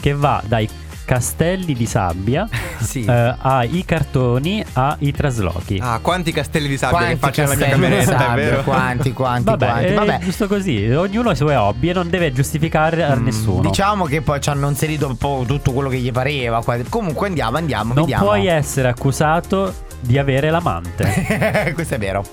[0.00, 0.68] che va dai
[1.04, 2.48] castelli di sabbia
[2.80, 3.04] Sì.
[3.04, 5.78] eh, ai cartoni ai traslochi.
[5.82, 8.62] Ah, quanti castelli di sabbia Quanti che faccio nella mia cameretta, è sabbia, vero?
[8.62, 9.84] Quanti, quanti, Vabbè, quanti.
[9.86, 10.18] è Vabbè.
[10.20, 13.60] giusto così, ognuno ha i suoi hobby e non deve giustificare a Mm, nessuno.
[13.68, 16.62] Diciamo che poi ci hanno inserito un po' tutto quello che gli pareva.
[16.88, 18.24] Comunque andiamo, andiamo, non vediamo.
[18.24, 21.72] puoi essere accusato di avere l'amante.
[21.74, 22.24] Questo è vero.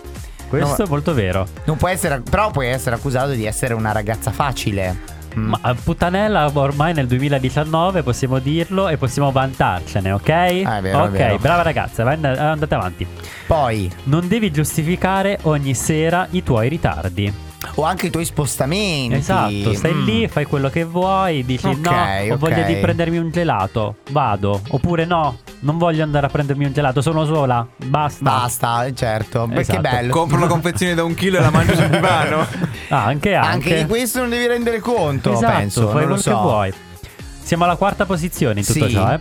[0.48, 0.86] Questo No.
[0.86, 1.48] è molto vero.
[1.66, 5.18] Non puoi essere, però puoi essere accusato di essere una ragazza facile.
[5.38, 5.48] Mm.
[5.48, 10.30] Ma eh, puttanella ormai nel 2019 possiamo dirlo e possiamo vantarcene, ok?
[10.66, 13.08] Ah, vero, ok, brava ragazza, vai- andate avanti.
[13.46, 17.48] Poi, Non devi giustificare ogni sera i tuoi ritardi.
[17.76, 19.16] O anche i tuoi spostamenti.
[19.16, 20.04] Esatto, stai Mm.
[20.06, 22.38] lì, fai quello che vuoi, dici Ok, no, ho ok.
[22.38, 24.62] voglia di prendermi un gelato, vado.
[24.70, 28.24] Oppure no, non voglio andare a prendermi un gelato, sono sola, basta.
[28.24, 29.46] Basta, certo.
[29.48, 29.82] Beh, Esatto.
[29.82, 30.12] Che bello.
[30.14, 32.46] Compro la confezione da un chilo e la mangio sul divano.
[32.92, 33.52] Ah, anche, anche.
[33.54, 35.82] Anche di questo non devi rendere conto, esatto, penso.
[35.90, 36.30] fai quello so.
[36.32, 36.74] che vuoi.
[37.44, 38.94] Siamo alla quarta posizione in tutto Sì.
[38.94, 39.20] ciò, eh.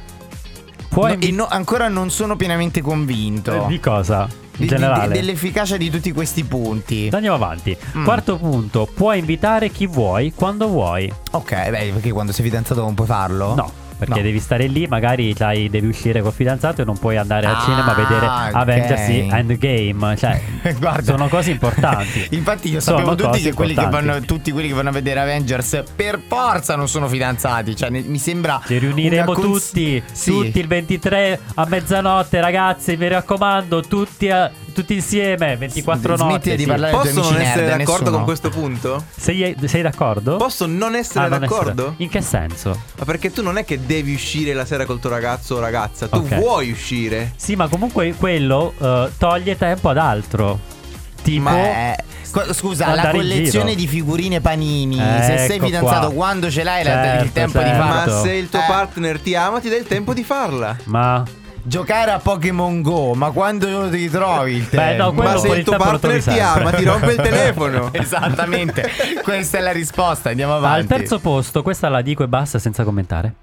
[0.88, 3.64] Puoi No, e no- ancora non sono pienamente convinto.
[3.64, 4.26] Eh, Di cosa?
[4.58, 5.14] Di- di- generale.
[5.14, 7.08] dell'efficacia di tutti questi punti.
[7.12, 7.76] Andiamo avanti.
[7.96, 8.04] Mm.
[8.04, 11.10] Quarto punto, puoi invitare chi vuoi quando vuoi.
[11.30, 13.54] Ok, beh, perché quando sei fidanzato non puoi farlo?
[13.54, 14.22] No, perché No.
[14.22, 17.60] devi stare lì, magari c'hai- devi uscire col fidanzato e non puoi andare al Ah,
[17.64, 18.54] cinema a vedere ok.
[18.54, 20.16] Avengers Endgame.
[20.16, 20.40] Cioè,
[20.78, 21.02] Guarda.
[21.12, 22.26] sono cose importanti.
[22.36, 25.20] Infatti io Sono sapevo tutti che, quelli che vanno, tutti quelli che vanno a vedere
[25.20, 27.74] Avengers per forza non sono fidanzati.
[27.74, 28.60] Cioè, ne- mi sembra.
[28.64, 30.30] Ci riuniremo cons- tutti, Sì.
[30.30, 32.96] tutti il 23 a mezzanotte, ragazzi.
[32.96, 35.56] Mi raccomando, tutti, a- tutti insieme.
[35.56, 36.56] 24 Smetti notti.
[36.56, 36.66] di sì.
[36.90, 38.10] Posso non essere nerd, d'accordo nessuno.
[38.16, 39.04] con questo punto?
[39.16, 40.36] Sei, sei d'accordo?
[40.36, 41.82] Posso non essere Ah, non d'accordo?
[41.82, 42.80] essere- In che senso?
[42.98, 46.06] Ma perché tu non è che devi uscire la sera col tuo ragazzo o ragazza,
[46.08, 46.34] tu Ok.
[46.36, 47.32] vuoi uscire.
[47.36, 50.58] Sì, ma comunque quello eh, toglie tempo ad altro.
[51.22, 51.42] Tipo.
[51.42, 51.96] Ma è-
[52.30, 54.96] co- Scusa, la collezione di figurine panini.
[54.96, 56.14] se sei Ecco fidanzato qua.
[56.14, 57.82] quando ce l'hai, la- il Certo, tempo di certo.
[57.82, 58.14] farlo.
[58.14, 58.64] Ma se il tuo Eh.
[58.66, 60.76] partner ti ama, ti dai il tempo di farla.
[60.84, 61.24] Ma.
[61.68, 64.86] Giocare a Pokémon Go, ma quando ti trovi il tempo?
[64.86, 67.90] Beh, no, Ma se il tuo partner ti ama, ti rompe il telefono.
[67.92, 68.90] Esattamente,
[69.22, 70.30] questa è la risposta.
[70.30, 70.80] Andiamo avanti.
[70.80, 73.34] Al terzo posto, questa la dico e basta senza commentare.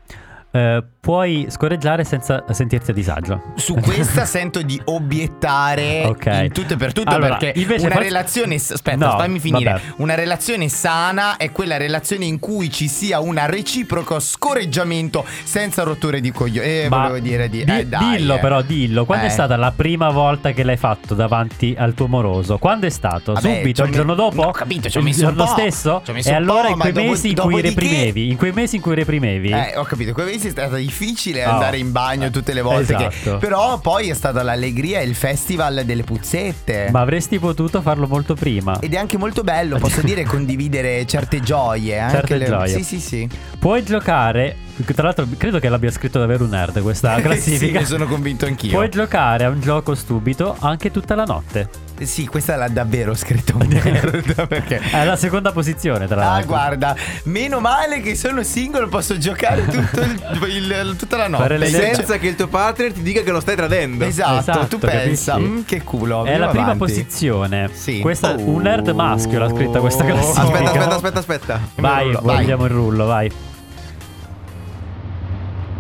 [0.55, 3.41] Eh, puoi scorreggiare senza sentirti a disagio.
[3.55, 6.25] Su questa sento di obiettare Ok.
[6.45, 9.71] in tutto e per tutto Allora, perché invece una forse- relazione aspetta, No, fammi finire.
[9.71, 9.81] vabbè.
[9.97, 16.21] Una relazione sana è quella relazione in cui ci sia un reciproco scorreggiamento senza rotture
[16.21, 16.65] di coglioni.
[16.67, 18.39] Eh, Ma volevo dire di, eh, dai, dillo eh.
[18.39, 19.05] però, dillo.
[19.05, 19.27] Quando Eh.
[19.27, 22.57] è stata la prima volta che l'hai fatto davanti al tuo moroso?
[22.57, 23.33] Quando è stato?
[23.33, 23.83] Vabbè, Subito?
[23.83, 24.41] Il giorno dopo?
[24.41, 26.01] no, ho capito, ci ho il messo un giorno stesso?
[26.11, 28.29] Messo e allora in quei mesi in cui reprimevi?
[28.29, 29.49] In quei mesi in cui reprimevi?
[29.51, 31.51] Eh, ho capito, quei mesi è stato difficile Oh.
[31.51, 32.95] andare in bagno tutte le volte.
[32.95, 33.37] che- Esatto.
[33.37, 36.89] però poi è stata l'allegria e il festival delle puzzette.
[36.91, 38.79] Ma avresti potuto farlo molto prima.
[38.79, 41.99] Ed è anche molto bello, posso dire, condividere certe gioie.
[41.99, 42.67] Anche Certe le- gioie.
[42.75, 43.29] Sì, sì, sì.
[43.59, 44.57] Puoi giocare.
[44.93, 47.65] Tra l'altro, credo che l'abbia scritto davvero un nerd questa classifica.
[47.65, 48.71] sì, ne sono convinto anch'io.
[48.71, 51.69] Puoi giocare a un gioco stupido anche tutta la notte.
[52.01, 56.47] Sì, questa l'ha davvero scritto un nerd perché È la seconda posizione, tra Ah, l'altro.
[56.47, 60.21] guarda, meno male che sono single, posso giocare tutto il-
[60.89, 61.57] il- tutta la notte.
[61.57, 64.03] Le Senza- che il tuo partner ti dica che lo stai tradendo.
[64.03, 66.25] Esatto, Esatto, tu pensa, mm, che culo.
[66.25, 66.79] È la andiamo prima avanti.
[66.79, 67.69] posizione.
[67.71, 67.99] Sì.
[68.01, 68.93] Questa, un nerd Oh.
[68.93, 70.41] maschio l'ha scritta questa classifica.
[70.41, 71.59] Aspetta, aspetta, aspetta, aspetta.
[71.75, 72.21] Vai, Vai.
[72.21, 73.31] vogliamo il rullo, vai.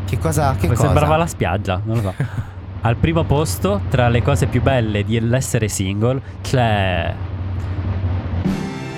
[0.05, 0.55] Che cosa?
[0.57, 0.85] Che Mi cosa?
[0.85, 2.13] sembrava la spiaggia, non lo so.
[2.85, 7.11] Al primo posto, tra le cose più belle dell'essere single, c'è.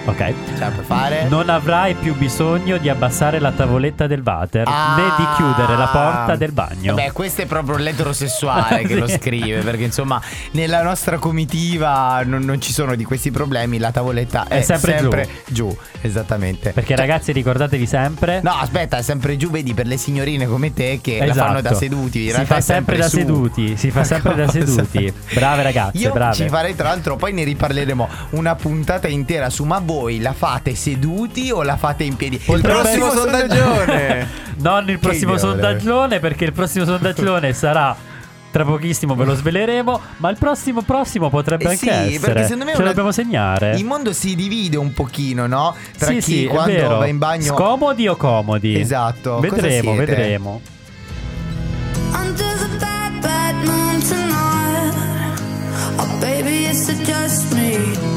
[0.08, 0.34] Ok.
[0.58, 1.26] Cioè, puoi fare?
[1.28, 4.96] Non avrai più bisogno di abbassare la tavoletta del water Ah.
[4.96, 6.94] né di chiudere la porta del bagno.
[6.94, 9.00] Beh, questo è proprio l'eterosessuale che Sì.
[9.00, 9.60] lo scrive.
[9.62, 13.80] Perché insomma, nella nostra comitiva non, non ci sono di questi problemi.
[13.80, 15.76] La tavoletta è, È sempre giù.
[16.02, 16.72] Esattamente.
[16.72, 18.40] Perché ragazzi, ricordatevi sempre.
[18.42, 21.72] No, aspetta, è sempre giù, vedi, per le signorine come te che la fanno da
[21.72, 21.76] Esatto.
[21.76, 22.20] seduti.
[22.24, 23.18] In Si realtà fa è sempre da su.
[23.18, 23.76] seduti.
[23.76, 24.60] Si fa sempre da Cosa?
[24.60, 25.14] seduti.
[25.34, 26.34] Brave ragazze, Io brave.
[26.34, 30.76] ci farei tra l'altro, poi ne riparleremo una puntata intera su ma voi la fate
[30.76, 32.40] seduti o la fate in piedi?
[32.48, 34.46] Il prossimo sondaggione.
[34.58, 37.96] Non il prossimo idea, sondaggione, perché il prossimo sondaggione sarà.
[38.50, 42.20] Tra pochissimo ve lo sveleremo, ma il prossimo prossimo potrebbe Eh anche sì, essere.
[42.20, 43.76] perché secondo me Ce una- dobbiamo segnare.
[43.76, 45.76] Il mondo si divide un pochino, no?
[45.96, 46.98] Tra sì, chi sì, è quando vero.
[46.98, 48.80] va in bagno Scomodi o comodi?
[48.80, 50.06] Esatto, cosa Vedremo, siete?
[50.06, 50.62] vedremo.
[52.14, 55.42] Under the bad, bad moon tonight.
[56.00, 58.17] Oh, baby, it's just me?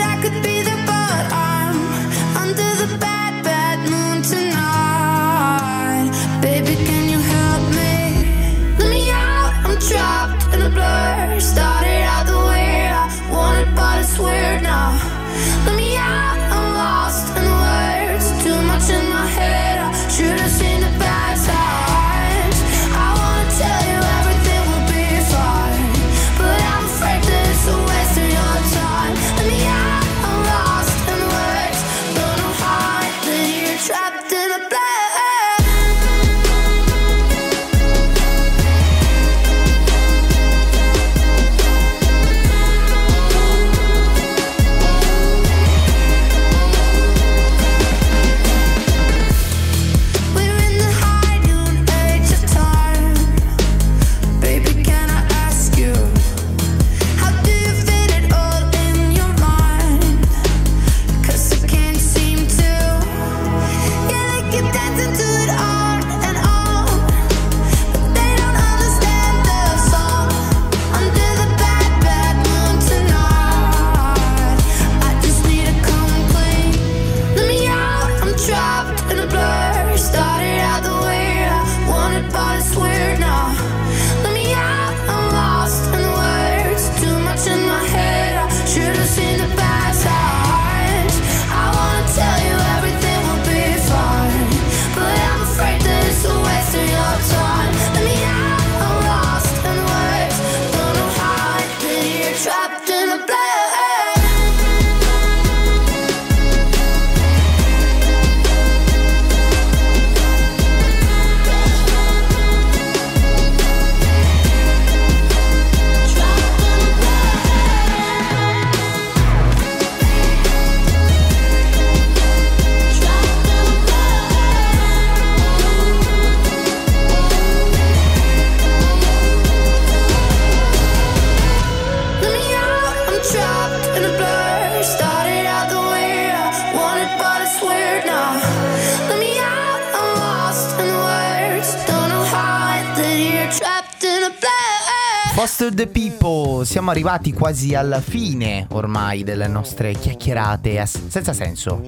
[146.81, 151.79] siamo arrivati quasi alla fine ormai delle nostre chiacchierate a- senza senso.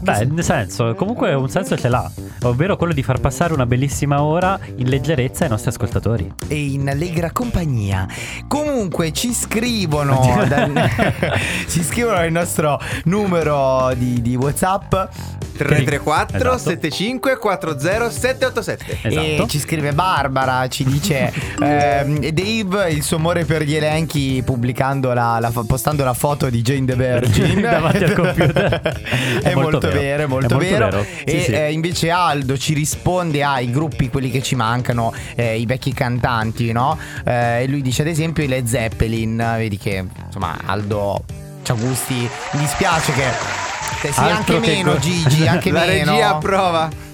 [0.00, 2.10] Beh, nel senso, comunque un senso ce l'ha,
[2.42, 6.30] ovvero quello di far passare una bellissima ora in leggerezza ai nostri ascoltatori.
[6.46, 8.06] E in allegra compagnia.
[8.46, 10.90] Comunque ci scrivono, dal-
[11.66, 14.94] ci scrivono il nostro numero di, di WhatsApp
[15.64, 16.58] 334 Esatto.
[16.70, 18.98] 75 40 787.
[19.02, 19.48] E Esatto.
[19.48, 25.38] ci scrive Barbara, ci dice ehm, Dave il suo amore per gli elenchi pubblicando la,
[25.40, 28.80] la- postando la foto di Jane the Virgin Davanti al computer.
[29.42, 31.06] è, È molto, molto vero, è molto È molto vero, vero.
[31.24, 31.52] e Sì, sì.
[31.52, 36.72] eh, invece Aldo ci risponde ai gruppi quelli che ci mancano eh, i vecchi cantanti
[36.72, 36.98] no?
[37.24, 41.24] Eh, e lui dice ad esempio i Led Zeppelin vedi che insomma Aldo
[41.62, 43.24] c'ha gusti mi dispiace che
[44.02, 47.06] eh, sì, Altro anche che meno go- Gigi anche La meno regia approva.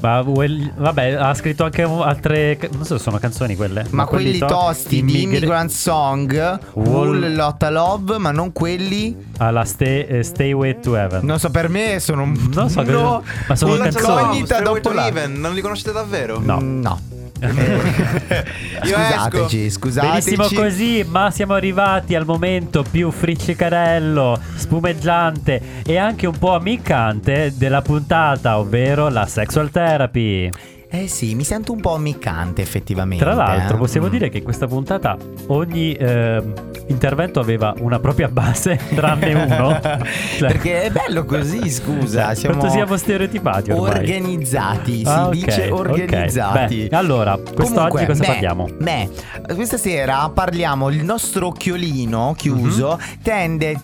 [0.00, 2.58] Ma well- vabbè, ha scritto anche altre.
[2.72, 3.86] Non so se sono canzoni quelle.
[3.90, 9.16] Ma quelli to- tosti di Immigr- Immigrant Song, Wall Lotta Love, ma non quelli.
[9.38, 11.24] Alla stay, eh, Stay Way to Heaven.
[11.24, 12.48] Non so, per me sono un.
[12.52, 14.44] Non so che- no, ma sono canzoni.
[14.62, 16.40] dopo Heaven, non li conoscete davvero?
[16.40, 16.58] No.
[16.60, 17.00] No.
[18.84, 20.36] Io scusateci, scusateci.
[20.36, 27.52] Benissimo così, ma siamo arrivati al momento più friccicarello, spumeggiante e anche un po' ammiccante
[27.56, 30.50] della puntata, ovvero la sexual therapy.
[30.94, 33.24] Eh sì, mi sento un po' ammiccante effettivamente.
[33.24, 33.78] Tra l'altro, eh.
[33.78, 34.10] possiamo Mm.
[34.10, 35.16] dire che in questa puntata
[35.46, 36.52] ogni ehm,
[36.88, 39.80] intervento aveva una propria base, tranne uno.
[39.80, 42.34] Cioè, Perché è bello così, scusa.
[42.34, 43.88] Siamo Quanto siamo stereotipati ormai.
[44.00, 44.96] organizzati.
[44.98, 46.86] Si Ah, ok, dice organizzati.
[46.90, 48.68] Beh, allora, quest'oggi cosa beh, parliamo?
[48.78, 49.08] beh,
[49.54, 50.90] questa sera parliamo.
[50.90, 53.80] Il nostro occhiolino chiuso tende.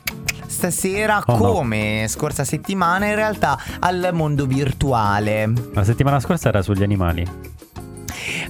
[0.59, 1.23] Stasera.
[1.25, 1.53] Oh, no.
[1.53, 5.53] come scorsa settimana, in realtà al mondo virtuale.
[5.73, 7.25] La settimana scorsa era sugli animali.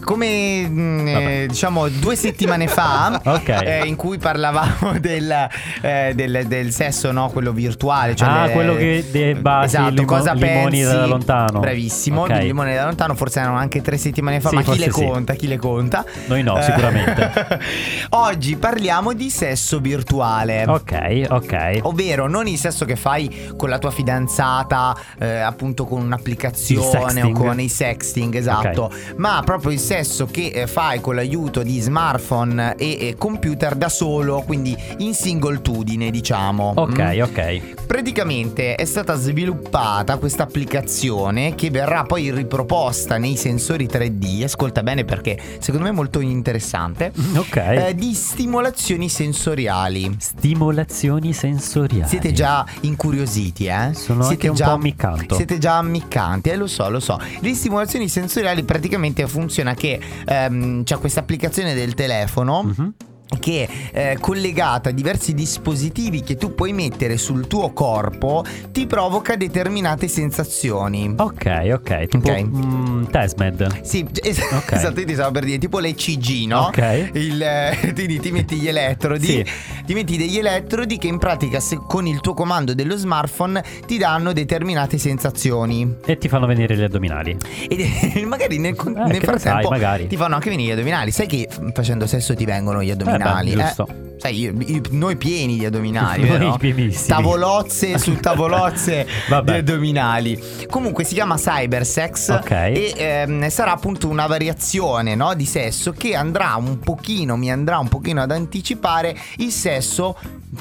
[0.04, 3.48] Come mm, eh, diciamo due settimane fa, Ok.
[3.48, 5.48] eh, in cui parlavamo del,
[5.82, 7.28] eh, del- del sesso, no?
[7.30, 8.14] Quello virtuale.
[8.14, 10.94] Cioè Ah, le- quello che debba esatto, limo- cosa limoni pensi?
[10.96, 11.60] da lontano.
[11.60, 12.38] Bravissimo, Ok.
[12.38, 14.90] di limoni da lontano, forse erano anche tre settimane fa, Sì, ma chi le sì.
[14.90, 15.34] conta?
[15.34, 16.04] Chi le conta?
[16.26, 17.30] Noi no, sicuramente.
[18.10, 20.64] Oggi parliamo di sesso virtuale.
[20.66, 21.78] Ok, ok.
[21.82, 27.32] Ovvero non il sesso che fai con la tua fidanzata, eh, appunto con un'applicazione o
[27.32, 32.74] con i sexting, esatto, ma proprio il sesso che eh, fai con l'aiuto di smartphone
[32.76, 36.72] e, computer da solo, quindi in singoltudine, diciamo.
[36.76, 37.20] Ok, Mm?
[37.22, 37.86] ok.
[37.86, 44.44] Praticamente è stata sviluppata questa applicazione che verrà poi riproposta nei sensori 3D.
[44.44, 47.12] Ascolta bene perché secondo me è molto interessante.
[47.36, 47.56] Ok.
[47.56, 50.16] eh, di stimolazioni sensoriali.
[50.18, 52.08] Stimolazioni sensoriali.
[52.08, 53.90] Siete già incuriositi, eh?
[53.94, 55.34] Sono siete anche un già, po' ammiccanto.
[55.34, 57.18] Siete già ammiccanti, eh, lo so, lo so.
[57.40, 59.22] Le stimolazioni sensoriali praticamente
[59.58, 62.62] funziona che ehm, c'è questa applicazione del telefono.
[62.62, 62.94] Mhm.
[63.38, 69.36] Che è collegata a diversi dispositivi che tu puoi mettere sul tuo corpo ti provoca
[69.36, 71.12] determinate sensazioni.
[71.16, 72.06] Ok, ok.
[72.06, 72.42] Tipo Ok.
[72.42, 73.82] mm, Tesmed.
[73.82, 74.72] Sì, es- Ok.
[74.78, 76.60] esatto, ti stavo per dire, tipo l'ECG, no?
[76.68, 77.10] Ok.
[77.12, 79.44] Il, eh, quindi ti metti gli elettrodi, Sì.
[79.84, 83.98] ti metti degli elettrodi che in pratica se- con il tuo comando dello smartphone ti
[83.98, 85.96] danno determinate sensazioni.
[86.06, 87.36] E ti fanno venire gli addominali.
[87.68, 90.06] E magari nel, Eh, nel frattempo sai, magari.
[90.06, 91.10] ti fanno anche venire gli addominali.
[91.10, 93.16] Sai che f- facendo sesso ti vengono gli addominali?
[93.18, 93.88] Eh beh, giusto.
[94.18, 97.06] Sai, io- io- noi pieni di addominali, Noi pienissimi.
[97.06, 99.06] Tavolozze su tavolozze
[99.44, 100.36] di addominali.
[100.68, 102.50] Comunque si chiama cybersex Ok.
[102.50, 107.78] e ehm, sarà appunto una variazione no, di sesso che andrà un pochino, mi andrà
[107.78, 110.16] un pochino ad anticipare il sesso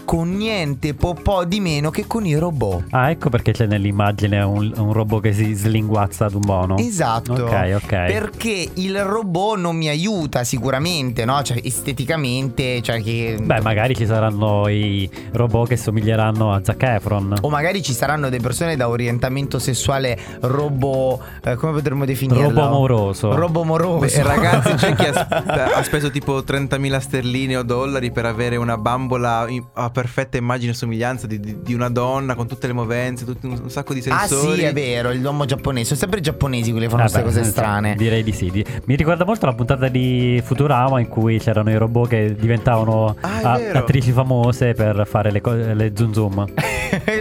[0.06, 2.86] con niente po', po' di meno che con i robot.
[2.92, 6.78] Ah, ecco perché c'è nell'immagine un, un robot che si slinguazza ad un buono.
[6.78, 7.34] Esatto.
[7.34, 7.90] Ok, ok.
[7.90, 11.42] Perché il robot non mi aiuta sicuramente, no?
[11.42, 13.38] Cioè, esteticamente, cioè che.
[13.42, 17.36] Beh, magari ci saranno i robot che somiglieranno a Zac Efron.
[17.42, 21.20] O magari ci saranno delle persone da orientamento sessuale robo.
[21.44, 22.44] eh, come potremmo definirlo?
[22.50, 23.36] Robo moroso.
[23.36, 24.06] Robo moroso.
[24.06, 28.78] Beh, ragazzi, c'è chi ha, ha speso tipo 30.000 sterline o dollari per avere una
[28.78, 32.74] bambola in- a perfetta immagine e somiglianza di, di- di una donna con tutte le
[32.74, 34.58] movenze, tutti un, un sacco di Ah sensori.
[34.58, 35.86] sì, è vero, l'uomo giapponese.
[35.88, 37.96] Sono sempre i giapponesi quelli che fanno Eh queste cose eh, strane.
[37.96, 38.50] Direi di sì.
[38.52, 43.16] Di- Mi ricorda molto la puntata di Futurama in cui c'erano i robot che diventavano
[43.22, 46.46] Ah, a- attrici famose per fare le, co- le zoom zoom.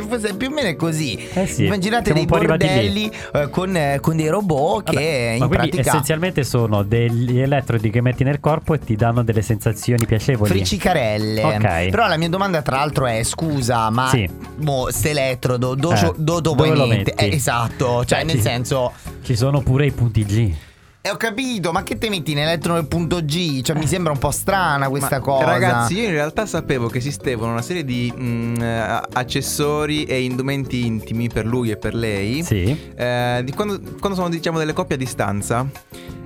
[0.09, 1.19] Forse più o meno è così.
[1.35, 5.47] Eh sì, Immaginate dei bordelli eh, con, eh, con dei robot che Vabbè, in ma
[5.49, 10.07] quindi pratica essenzialmente sono degli elettrodi che metti nel corpo e ti danno delle sensazioni
[10.07, 10.51] piacevoli.
[10.51, 11.43] Fricicarelle.
[11.43, 11.89] Ok.
[11.91, 14.28] Però la mia domanda, tra l'altro, è: scusa, ma Sì.
[14.59, 17.12] mo, ste elettrodo, do, Eh, do, do lo niente?
[17.16, 17.24] metti?
[17.24, 18.92] Eh, esatto, cioè, Beh, nel ci- senso.
[19.22, 20.55] Ci sono pure i punti G.
[21.03, 23.62] Eh, ho capito, ma che te metti in elettrodo del punto G?
[23.62, 25.44] Cioè, mi sembra un po' strana questa Ma, cosa.
[25.44, 30.84] Ragazzi, io in realtà sapevo che esistevano una serie di mm, eh, accessori e indumenti
[30.84, 32.42] intimi per lui e per lei.
[32.42, 32.76] Sì.
[32.97, 35.64] Eh, di quando, quando sono diciamo delle coppie a distanza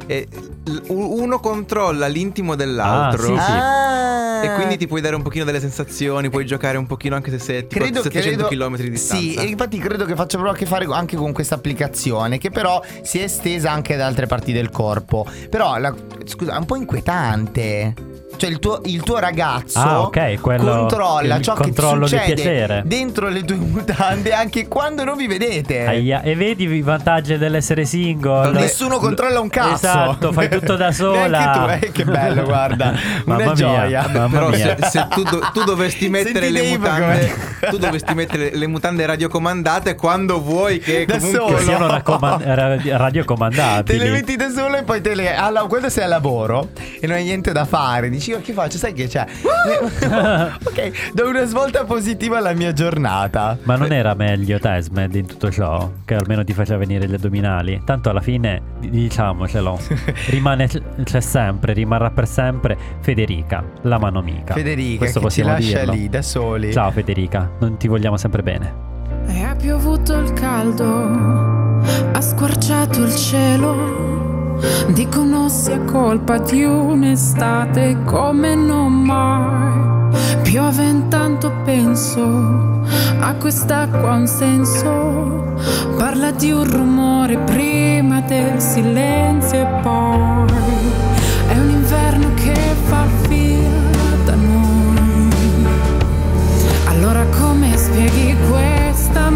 [0.07, 0.27] e
[0.65, 3.51] l- uno controlla l'intimo dell'altro Ah, sì, sì.
[3.59, 4.00] Ah.
[4.43, 7.39] E quindi ti puoi dare un pochino delle sensazioni, puoi giocare un pochino anche se
[7.39, 9.23] sei tipo Credo, a 700 credo- km di distanza.
[9.23, 12.51] Sì, e infatti credo che faccia proprio a che fare anche con questa applicazione, che
[12.51, 15.27] però si è estesa anche ad altre parti del corpo.
[15.49, 17.95] Però, la- scusa, è un po' inquietante.
[18.41, 22.83] Cioè, il tuo, il tuo ragazzo Ah, ok, quello- controlla il ciò che succede piacere.
[22.87, 25.85] dentro le tue mutande anche quando non vi vedete.
[25.87, 28.53] Aia, E vedi i vantaggi dell'essere single.
[28.53, 29.75] Nessuno controlla un cazzo.
[29.75, 31.77] Esatto, fai tutto da sola.
[31.79, 32.93] Tu, eh, che bello, guarda.
[33.27, 34.09] Mamma Una mia, gioia.
[34.11, 34.77] mamma Però mia.
[34.79, 37.29] se, se tu, do- tu dovesti mettere Senti le Dave mutande
[37.61, 41.57] come- Tu dovresti mettere le mutande radiocomandate quando vuoi che Da comunque solo.
[41.57, 42.79] Che siano raccoma- ra-
[43.83, 45.35] Te le metti da solo e poi te le.
[45.35, 46.69] Allora, quando sei al lavoro
[47.01, 48.79] e non hai niente da fare, dici: "Oh, che faccio?
[48.79, 49.27] Sai che c'è?
[50.65, 53.57] ok, do una svolta positiva alla mia giornata.
[53.65, 55.91] Ma non era meglio Tesmed in tutto ciò?
[56.05, 57.83] Che almeno ti faceva venire gli addominali?
[57.85, 59.79] Tanto alla fine, di- diciamocelo,
[60.31, 60.69] rimane,
[61.05, 64.55] c'è sempre, rimarrà per sempre Federica, la mano amica.
[64.55, 65.93] Federica, Questo che ci possiamo lascia dirlo.
[65.93, 66.73] lì da soli.
[66.73, 68.89] Ciao Federica, non ti vogliamo sempre bene.
[69.27, 70.87] E ha piovuto il caldo,
[72.13, 74.30] ha squarciato il cielo.
[74.89, 80.09] Dicono sia colpa di un'estate come non mai.
[80.43, 82.83] Piove intanto penso
[83.21, 85.55] a quest'acqua un senso.
[85.97, 90.49] Parla di un rumore prima del silenzio e poi
[91.49, 92.55] è un inverno che
[92.87, 93.69] fa via
[94.25, 95.31] da noi.
[96.87, 99.31] Allora come spieghi questa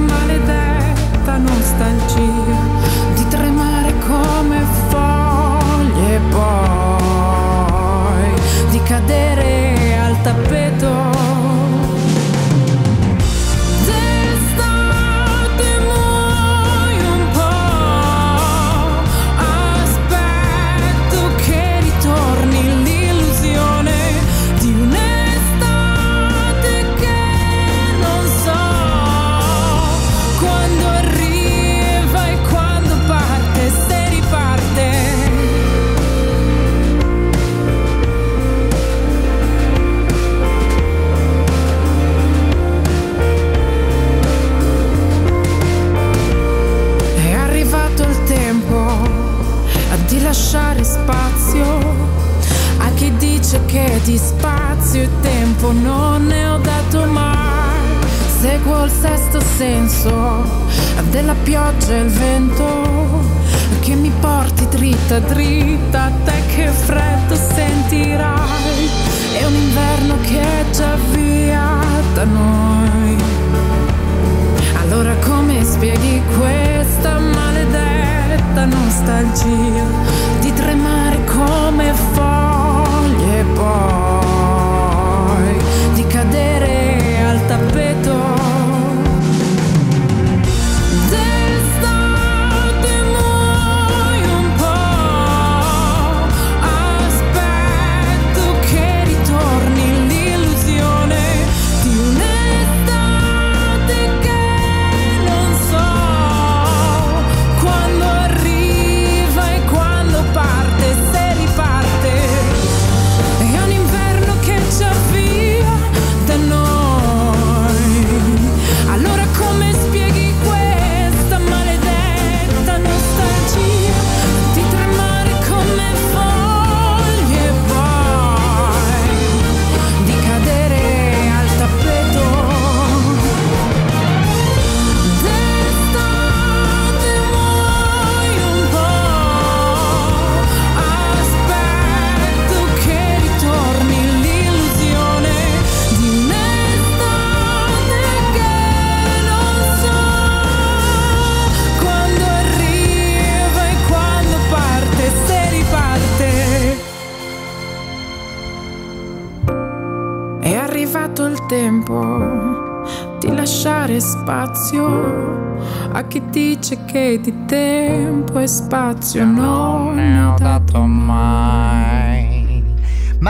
[168.64, 169.63] spazio non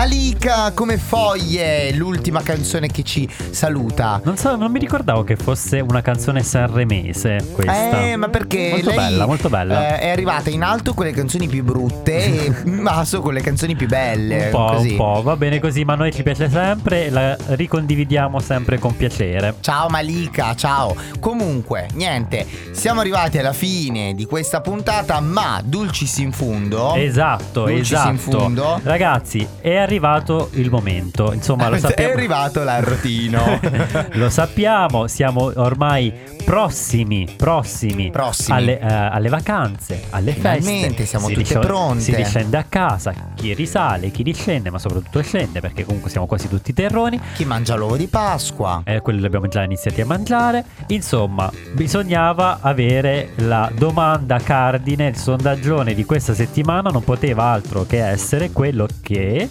[0.05, 4.21] Malika come foglie, l'ultima canzone che ci saluta.
[4.23, 8.03] Non, so, non mi ricordavo che fosse una canzone sanremese questa.
[8.03, 9.97] Eh, ma perché Molto bella, molto bella.
[9.97, 13.41] eh, è arrivata in alto con le canzoni più brutte e in basso con le
[13.41, 14.45] canzoni più belle.
[14.45, 14.91] un po', così.
[14.91, 18.79] un po', va bene così, ma a noi ci piace sempre e la ricondividiamo sempre
[18.79, 19.55] con piacere.
[19.61, 20.95] Ciao Malika, ciao.
[21.19, 26.95] Comunque, niente, siamo arrivati alla fine di questa puntata, ma dulcis in fundo.
[26.95, 28.11] Esatto, Dulcis esatto.
[28.11, 28.81] in fundo.
[28.83, 29.93] Ragazzi, è arrivato
[30.53, 31.33] il momento.
[31.33, 32.13] Insomma, lo È sappiamo.
[32.13, 33.61] arrivato l'arrotino.
[34.15, 36.13] lo sappiamo, siamo ormai
[36.45, 38.57] prossimi, prossimi, Prossimi.
[38.57, 40.61] Alle, eh, alle vacanze, alle feste.
[40.61, 42.01] Finalmente siamo Si tutte pronte.
[42.01, 46.49] Si riscende a casa, chi risale, chi riscende, ma soprattutto scende perché comunque siamo quasi
[46.49, 47.21] tutti terroni.
[47.35, 48.83] Chi mangia l'uovo di Pasqua?
[48.85, 50.65] Eh, quelli li abbiamo già iniziati a mangiare.
[50.89, 58.05] Insomma, bisognava avere la domanda cardine, il sondaggione di questa settimana non poteva altro che
[58.05, 59.49] essere quello che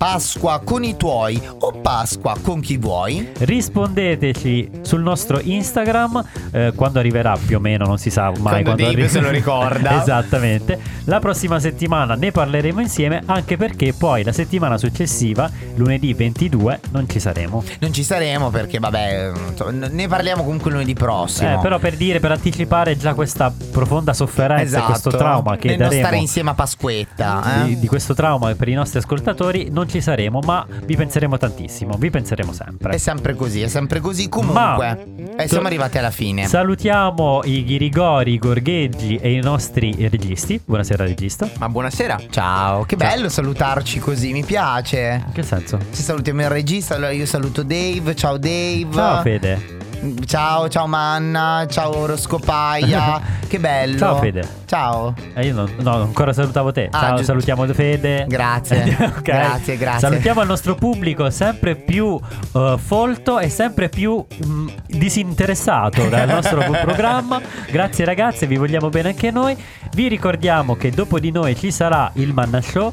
[0.00, 3.32] Pasqua con i tuoi o Pasqua con chi vuoi?
[3.36, 8.82] rispondeteci sul nostro Instagram eh, quando arriverà più o meno, non si sa mai Quando
[8.82, 9.08] quando, arriva.
[9.08, 10.00] se lo ricorda.
[10.00, 10.80] Esattamente.
[11.04, 17.06] La prossima settimana ne parleremo insieme anche perché poi la settimana successiva, lunedì 22, non
[17.06, 17.62] ci saremo.
[17.80, 21.58] Non ci saremo perché, vabbè, insomma, ne parliamo comunque lunedì prossimo.
[21.58, 24.84] Eh, però per dire, per anticipare già questa profonda sofferenza, esatto.
[24.86, 27.60] questo trauma che Nel non daremo stare insieme a Pasquetta.
[27.60, 27.64] eh?
[27.66, 31.96] di, di questo trauma per i nostri ascoltatori, non ci saremo, ma vi penseremo tantissimo,
[31.98, 32.94] vi penseremo sempre.
[32.94, 34.28] È sempre così, è sempre così.
[34.28, 36.46] Comunque, eh, siamo arrivati alla fine.
[36.46, 40.60] Salutiamo i ghirigori, i gorgheggi e i nostri registi.
[40.64, 41.48] Buonasera regista.
[41.58, 42.20] Ma buonasera.
[42.30, 45.22] Ciao, che bello salutarci così, mi piace.
[45.26, 45.78] In che senso?
[45.92, 48.88] Ci salutiamo il regista, allora io saluto Dave, ciao Dave.
[48.92, 49.79] Ciao Fede.
[50.24, 53.20] Ciao, ciao Manna, ciao Oroscopaia.
[53.46, 53.98] che bello.
[53.98, 54.48] Ciao, Fede.
[54.64, 55.14] Ciao.
[55.34, 56.88] Eh, io non, no, ancora salutavo te.
[56.90, 57.24] Ah, Ciao, giusto.
[57.24, 58.24] salutiamo Fede.
[58.26, 58.96] Grazie.
[59.20, 59.22] Ok.
[59.22, 60.08] Grazie, grazie.
[60.08, 62.18] Salutiamo il nostro pubblico sempre più
[62.54, 67.40] eh, folto e sempre più mm, disinteressato dal nostro programma.
[67.70, 69.56] Grazie ragazzi, vi vogliamo bene anche noi.
[69.92, 72.90] Vi ricordiamo che dopo di noi ci sarà il Manna Show.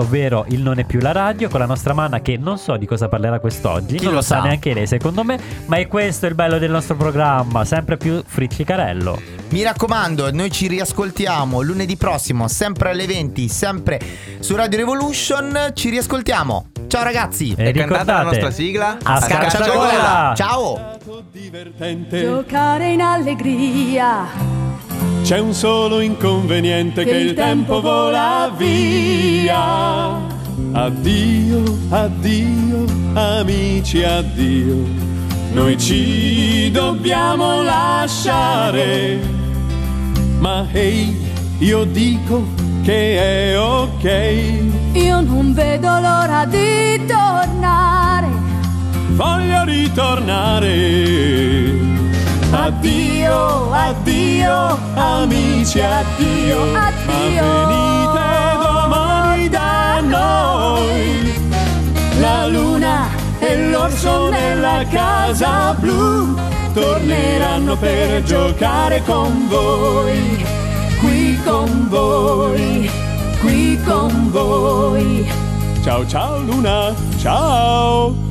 [0.00, 2.86] Ovvero il Non è più la radio, con la nostra Manna che non so di
[2.86, 4.42] cosa parlerà quest'oggi, Chi non lo sa sa?
[4.42, 9.20] neanche lei secondo me, ma è questo il bello del nostro programma, sempre più friccicarello.
[9.50, 13.98] Mi raccomando, noi ci riascoltiamo lunedì prossimo, sempre alle 20, sempre
[14.40, 15.70] su Radio Revolution.
[15.72, 16.66] Ci riascoltiamo.
[16.88, 17.54] Ciao ragazzi.
[17.56, 18.98] E È cantata la ricordate, nostra sigla?
[19.02, 20.32] a scacciagola!
[20.36, 20.96] Ciao.
[21.32, 22.20] divertente.
[22.20, 24.26] Giocare in allegria.
[25.22, 30.26] C'è un solo inconveniente che, il tempo vola via.
[30.72, 34.76] Addio, addio, amici, addio.
[35.52, 39.18] Noi ci dobbiamo lasciare.
[40.38, 41.16] Ma ehi,
[41.58, 42.44] io dico
[42.82, 44.62] che è ok.
[44.92, 48.28] Io non vedo l'ora di tornare.
[49.10, 50.68] Voglio ritornare.
[52.50, 56.62] Addio, addio, amici, addio.
[56.74, 57.42] Addio.
[57.42, 61.32] Ma venite domani da noi.
[62.20, 66.34] La luna e l'orso nella casa blu
[66.72, 70.44] torneranno per giocare con voi.
[71.00, 72.90] Qui con voi,
[73.40, 75.30] qui con voi.
[75.82, 78.27] Ciao ciao luna, ciao.